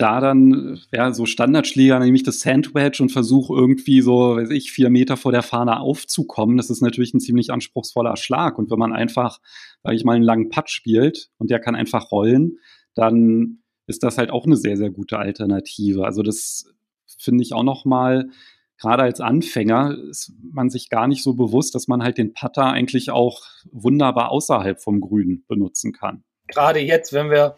da 0.00 0.20
dann, 0.20 0.80
ja, 0.92 1.12
so 1.12 1.26
Standardschläger, 1.26 1.98
nämlich 1.98 2.22
das 2.22 2.40
Sandwich 2.40 3.00
und 3.00 3.12
versuche 3.12 3.52
irgendwie 3.52 4.00
so, 4.00 4.36
weiß 4.36 4.50
ich, 4.50 4.72
vier 4.72 4.88
Meter 4.88 5.16
vor 5.16 5.30
der 5.30 5.42
Fahne 5.42 5.80
aufzukommen, 5.80 6.56
das 6.56 6.70
ist 6.70 6.80
natürlich 6.80 7.12
ein 7.12 7.20
ziemlich 7.20 7.50
anspruchsvoller 7.52 8.16
Schlag. 8.16 8.58
Und 8.58 8.70
wenn 8.70 8.78
man 8.78 8.94
einfach, 8.94 9.40
sag 9.82 9.94
ich 9.94 10.04
mal, 10.04 10.16
einen 10.16 10.24
langen 10.24 10.48
Putt 10.48 10.70
spielt 10.70 11.30
und 11.36 11.50
der 11.50 11.60
kann 11.60 11.74
einfach 11.74 12.10
rollen, 12.10 12.58
dann 12.94 13.58
ist 13.86 14.02
das 14.02 14.16
halt 14.16 14.30
auch 14.30 14.46
eine 14.46 14.56
sehr, 14.56 14.76
sehr 14.78 14.90
gute 14.90 15.18
Alternative. 15.18 16.04
Also 16.04 16.22
das 16.22 16.72
finde 17.18 17.42
ich 17.42 17.52
auch 17.52 17.64
noch 17.64 17.84
mal 17.84 18.30
gerade 18.78 19.02
als 19.02 19.20
Anfänger 19.20 19.98
ist 20.08 20.32
man 20.42 20.70
sich 20.70 20.88
gar 20.88 21.06
nicht 21.06 21.22
so 21.22 21.34
bewusst, 21.34 21.74
dass 21.74 21.86
man 21.86 22.02
halt 22.02 22.16
den 22.16 22.32
Putter 22.32 22.64
eigentlich 22.64 23.10
auch 23.10 23.42
wunderbar 23.70 24.30
außerhalb 24.30 24.80
vom 24.80 25.02
Grün 25.02 25.44
benutzen 25.46 25.92
kann. 25.92 26.24
Gerade 26.46 26.80
jetzt, 26.80 27.12
wenn 27.12 27.30
wir 27.30 27.56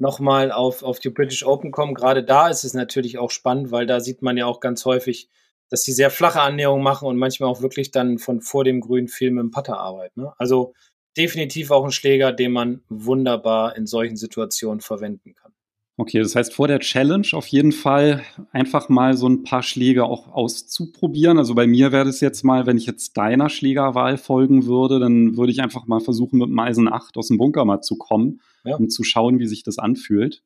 nochmal 0.00 0.52
auf, 0.52 0.82
auf 0.82 0.98
die 0.98 1.10
British 1.10 1.44
Open 1.44 1.70
kommen, 1.70 1.94
gerade 1.94 2.24
da 2.24 2.48
ist 2.48 2.64
es 2.64 2.74
natürlich 2.74 3.18
auch 3.18 3.30
spannend, 3.30 3.70
weil 3.70 3.86
da 3.86 4.00
sieht 4.00 4.22
man 4.22 4.36
ja 4.36 4.46
auch 4.46 4.60
ganz 4.60 4.84
häufig, 4.84 5.28
dass 5.68 5.82
sie 5.82 5.92
sehr 5.92 6.10
flache 6.10 6.40
Annäherungen 6.40 6.82
machen 6.82 7.06
und 7.06 7.16
manchmal 7.16 7.48
auch 7.48 7.62
wirklich 7.62 7.90
dann 7.90 8.18
von 8.18 8.40
vor 8.40 8.64
dem 8.64 8.80
Grün 8.80 9.08
viel 9.08 9.30
mit 9.30 9.42
dem 9.42 9.50
Putter 9.50 9.78
arbeiten. 9.78 10.22
Ne? 10.22 10.32
Also 10.38 10.74
definitiv 11.16 11.70
auch 11.70 11.84
ein 11.84 11.92
Schläger, 11.92 12.32
den 12.32 12.52
man 12.52 12.82
wunderbar 12.88 13.76
in 13.76 13.86
solchen 13.86 14.16
Situationen 14.16 14.80
verwenden 14.80 15.34
kann. 15.34 15.52
Okay, 16.00 16.18
das 16.18 16.34
heißt 16.34 16.54
vor 16.54 16.66
der 16.66 16.80
Challenge 16.80 17.26
auf 17.32 17.46
jeden 17.48 17.72
Fall 17.72 18.22
einfach 18.52 18.88
mal 18.88 19.18
so 19.18 19.28
ein 19.28 19.42
paar 19.42 19.62
Schläge 19.62 20.04
auch 20.04 20.28
auszuprobieren. 20.32 21.36
Also 21.36 21.54
bei 21.54 21.66
mir 21.66 21.92
wäre 21.92 22.06
das 22.06 22.20
jetzt 22.20 22.42
mal, 22.42 22.64
wenn 22.64 22.78
ich 22.78 22.86
jetzt 22.86 23.18
deiner 23.18 23.50
Schlägerwahl 23.50 24.16
folgen 24.16 24.64
würde, 24.64 24.98
dann 24.98 25.36
würde 25.36 25.52
ich 25.52 25.60
einfach 25.60 25.86
mal 25.86 26.00
versuchen, 26.00 26.38
mit 26.38 26.48
dem 26.48 26.58
Eisen 26.58 26.90
8 26.90 27.18
aus 27.18 27.28
dem 27.28 27.36
Bunker 27.36 27.66
mal 27.66 27.82
zu 27.82 27.96
kommen, 27.96 28.40
ja. 28.64 28.76
um 28.76 28.88
zu 28.88 29.02
schauen, 29.04 29.38
wie 29.38 29.46
sich 29.46 29.62
das 29.62 29.78
anfühlt. 29.78 30.42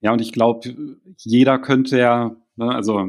Ja, 0.00 0.12
und 0.12 0.20
ich 0.20 0.32
glaube, 0.32 0.74
jeder 1.18 1.58
könnte 1.58 1.98
ja, 1.98 2.36
ne, 2.56 2.74
also 2.74 3.06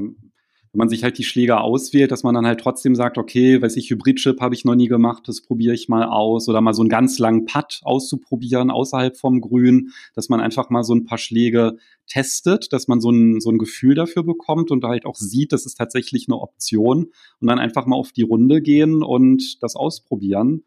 wenn 0.73 0.79
man 0.79 0.89
sich 0.89 1.03
halt 1.03 1.19
die 1.19 1.23
Schläger 1.23 1.61
auswählt, 1.61 2.11
dass 2.11 2.23
man 2.23 2.33
dann 2.33 2.47
halt 2.47 2.59
trotzdem 2.59 2.95
sagt, 2.95 3.19
okay, 3.19 3.61
weiß 3.61 3.75
ich, 3.77 3.91
Hybrid-Chip 3.91 4.41
habe 4.41 4.55
ich 4.55 4.65
noch 4.65 4.73
nie 4.73 4.87
gemacht, 4.87 5.27
das 5.27 5.43
probiere 5.43 5.75
ich 5.75 5.87
mal 5.87 6.03
aus. 6.05 6.49
Oder 6.49 6.61
mal 6.61 6.73
so 6.73 6.81
einen 6.81 6.89
ganz 6.89 7.19
langen 7.19 7.45
Putt 7.45 7.81
auszuprobieren 7.83 8.71
außerhalb 8.71 9.15
vom 9.15 9.39
Grün, 9.39 9.91
dass 10.15 10.29
man 10.29 10.41
einfach 10.41 10.71
mal 10.71 10.83
so 10.83 10.95
ein 10.95 11.05
paar 11.05 11.19
Schläge 11.19 11.77
testet, 12.07 12.73
dass 12.73 12.87
man 12.87 13.01
so 13.01 13.11
ein, 13.11 13.39
so 13.39 13.51
ein 13.51 13.59
Gefühl 13.59 13.93
dafür 13.93 14.23
bekommt 14.23 14.71
und 14.71 14.83
halt 14.83 15.05
auch 15.05 15.15
sieht, 15.15 15.51
das 15.51 15.67
ist 15.67 15.75
tatsächlich 15.75 16.25
eine 16.27 16.39
Option. 16.39 17.11
Und 17.39 17.47
dann 17.47 17.59
einfach 17.59 17.85
mal 17.85 17.95
auf 17.95 18.11
die 18.11 18.23
Runde 18.23 18.59
gehen 18.59 19.03
und 19.03 19.61
das 19.61 19.75
ausprobieren 19.75 20.63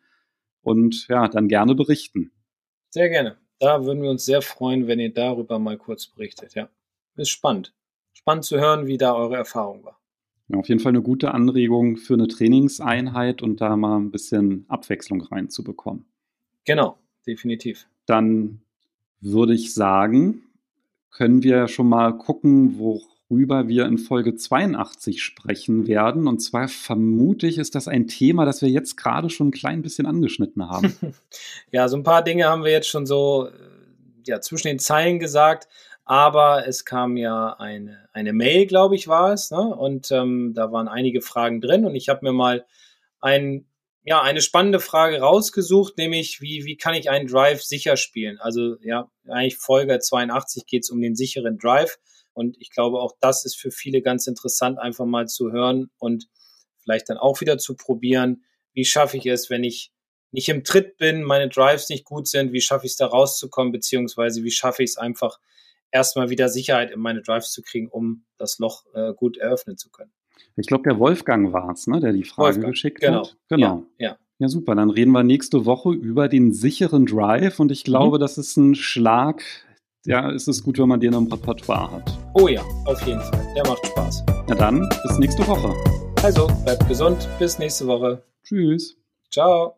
und 0.63 1.09
ja, 1.09 1.27
dann 1.27 1.49
gerne 1.49 1.75
berichten. 1.75 2.31
Sehr 2.91 3.09
gerne. 3.09 3.39
Da 3.59 3.85
würden 3.85 4.03
wir 4.03 4.11
uns 4.11 4.25
sehr 4.25 4.43
freuen, 4.43 4.87
wenn 4.87 5.01
ihr 5.01 5.13
darüber 5.13 5.59
mal 5.59 5.79
kurz 5.79 6.07
berichtet. 6.07 6.55
Ja, 6.55 6.69
ist 7.17 7.31
spannend 7.31 7.73
spannend 8.27 8.45
zu 8.45 8.59
hören, 8.59 8.89
wie 8.89 8.99
da 8.99 9.15
eure 9.15 9.37
Erfahrung 9.37 9.85
war. 9.85 10.01
Ja, 10.49 10.59
auf 10.59 10.69
jeden 10.69 10.81
Fall 10.81 10.91
eine 10.91 11.03
gute 11.03 11.33
Anregung 11.33 11.97
für 11.97 12.15
eine 12.15 12.27
Trainingseinheit 12.27 13.41
und 13.41 13.61
da 13.61 13.77
mal 13.77 13.99
ein 13.99 14.11
bisschen 14.11 14.65
Abwechslung 14.69 15.21
reinzubekommen. 15.21 16.07
Genau, 16.65 16.99
definitiv. 17.25 17.87
Dann 18.07 18.63
würde 19.21 19.55
ich 19.55 19.75
sagen, 19.75 20.43
können 21.11 21.45
wir 21.45 21.69
schon 21.69 21.89
mal 21.89 22.19
gucken, 22.19 22.81
worüber 23.29 23.69
wir 23.69 23.87
in 23.87 23.99
Folge 23.99 24.37
82 24.37 25.23
sprechen 25.23 25.87
werden. 25.87 26.29
Und 26.29 26.41
zwar 26.41 26.69
vermute 26.69 27.47
ich, 27.47 27.59
ist 27.59 27.75
das 27.75 27.89
ein 27.89 28.07
Thema, 28.07 28.45
das 28.45 28.63
wir 28.63 28.69
jetzt 28.69 28.97
gerade 28.97 29.31
schon 29.31 29.49
ein 29.49 29.53
klein 29.53 29.83
bisschen 29.83 30.07
angeschnitten 30.07 30.69
haben. 30.69 30.97
ja, 31.73 31.89
so 31.89 31.97
ein 31.97 32.03
paar 32.03 32.23
Dinge 32.23 32.47
haben 32.47 32.65
wir 32.65 32.73
jetzt 32.73 32.89
schon 32.89 33.07
so 33.07 33.49
äh, 33.49 33.53
ja, 34.27 34.41
zwischen 34.41 34.69
den 34.69 34.79
Zeilen 34.79 35.19
gesagt 35.19 35.69
aber 36.07 36.69
es 36.69 36.85
kam 36.85 37.17
ja 37.17 37.57
eine, 37.59 38.09
eine 38.13 38.33
Mail, 38.33 38.67
glaube 38.67 38.95
ich, 38.95 39.09
war 39.09 39.33
es, 39.33 39.51
ne? 39.51 39.59
und 39.59 40.13
ähm, 40.13 40.53
da 40.55 40.71
waren 40.71 40.87
einige 40.87 41.21
Fragen 41.21 41.61
drin 41.61 41.85
und 41.85 41.97
ich 41.97 42.09
habe 42.09 42.25
mir 42.25 42.33
mal 42.33 42.65
ein, 43.21 43.67
ja, 44.05 44.23
eine 44.23 44.41
spannende 44.41 44.79
Frage 44.79 45.19
rausgesucht, 45.19 45.99
nämlich 45.99 46.41
wie, 46.41 46.65
wie 46.65 46.77
kann 46.77 46.95
ich 46.95 47.11
einen 47.11 47.27
Drive 47.27 47.65
sicher 47.65 47.97
spielen? 47.97 48.39
Also 48.39 48.77
ja, 48.83 49.11
eigentlich 49.27 49.57
Folge 49.57 49.99
82 49.99 50.67
geht 50.67 50.85
es 50.85 50.91
um 50.91 51.01
den 51.01 51.17
sicheren 51.17 51.59
Drive 51.59 51.99
und 52.37 52.57
ich 52.61 52.71
glaube 52.71 53.01
auch 53.01 53.13
das 53.21 53.45
ist 53.45 53.57
für 53.57 53.71
viele 53.71 54.03
ganz 54.03 54.27
interessant, 54.27 54.79
einfach 54.79 55.07
mal 55.07 55.27
zu 55.27 55.53
hören 55.53 55.91
und 55.99 56.29
vielleicht 56.79 57.09
dann 57.09 57.19
auch 57.19 57.41
wieder 57.41 57.59
zu 57.59 57.77
probieren, 57.77 58.45
wie 58.73 58.85
schaffe 58.85 59.17
ich 59.17 59.27
es, 59.27 59.51
wenn 59.51 59.65
ich 59.65 59.93
nicht 60.33 60.49
im 60.49 60.65
Tritt 60.65 60.99
bin, 60.99 61.23
meine 61.23 61.49
Drives 61.49 61.89
nicht 61.89 62.05
gut 62.05 62.29
sind, 62.29 62.53
wie 62.53 62.61
schaffe 62.61 62.87
ich 62.87 62.93
es 62.93 62.97
da 62.97 63.07
rauszukommen, 63.07 63.73
beziehungsweise 63.73 64.45
wie 64.45 64.51
schaffe 64.51 64.83
ich 64.83 64.91
es 64.91 64.97
einfach, 64.99 65.39
erstmal 65.91 66.31
wieder 66.31 66.49
Sicherheit 66.49 66.91
in 66.91 67.01
meine 67.01 67.23
Drives 67.23 67.53
zu 67.53 67.63
kriegen, 67.63 67.89
um 67.89 68.25
das 68.37 68.59
Loch 68.59 68.85
äh, 68.95 69.15
gut 69.15 69.39
eröffnen 69.39 69.79
zu 69.79 69.91
können. 69.91 70.13
Ich 70.57 70.67
glaube, 70.67 70.85
der 70.85 70.99
Wolfgang 70.99 71.53
war 71.53 71.71
es, 71.71 71.87
ne, 71.87 72.01
der 72.01 72.13
die 72.13 72.25
Frage 72.25 72.57
Wolfgang, 72.57 72.73
geschickt 72.73 73.01
genau. 73.01 73.21
hat. 73.21 73.37
Genau. 73.49 73.87
Ja, 73.99 74.09
ja. 74.09 74.19
Ja, 74.39 74.49
super. 74.49 74.75
Dann 74.75 74.91
reden 74.91 75.13
wir 75.13 75.23
nächste 75.23 75.65
Woche 75.65 75.95
über 75.95 76.29
den 76.29 76.53
sicheren 76.53 77.07
Drive 77.07 77.59
und 77.59 77.73
ich 77.73 77.85
glaube, 77.85 78.19
mhm. 78.19 78.21
das 78.21 78.37
ist 78.37 78.57
ein 78.59 78.75
Schlag. 78.75 79.43
Ja, 80.07 80.31
es 80.31 80.47
ist 80.47 80.63
gut, 80.63 80.79
wenn 80.79 80.89
man 80.89 81.01
den 81.01 81.13
im 81.15 81.27
Repertoire 81.27 81.91
hat. 81.91 82.19
Oh 82.35 82.47
ja, 82.47 82.63
auf 82.85 83.05
jeden 83.05 83.21
Fall. 83.21 83.53
Der 83.57 83.67
macht 83.67 83.85
Spaß. 83.87 84.25
Na 84.49 84.55
dann, 84.55 84.89
bis 85.03 85.19
nächste 85.19 85.45
Woche. 85.49 85.75
Also, 86.23 86.47
bleibt 86.65 86.87
gesund. 86.87 87.29
Bis 87.41 87.59
nächste 87.59 87.89
Woche. 87.89 88.23
Tschüss. 88.45 88.97
Ciao. 89.33 89.75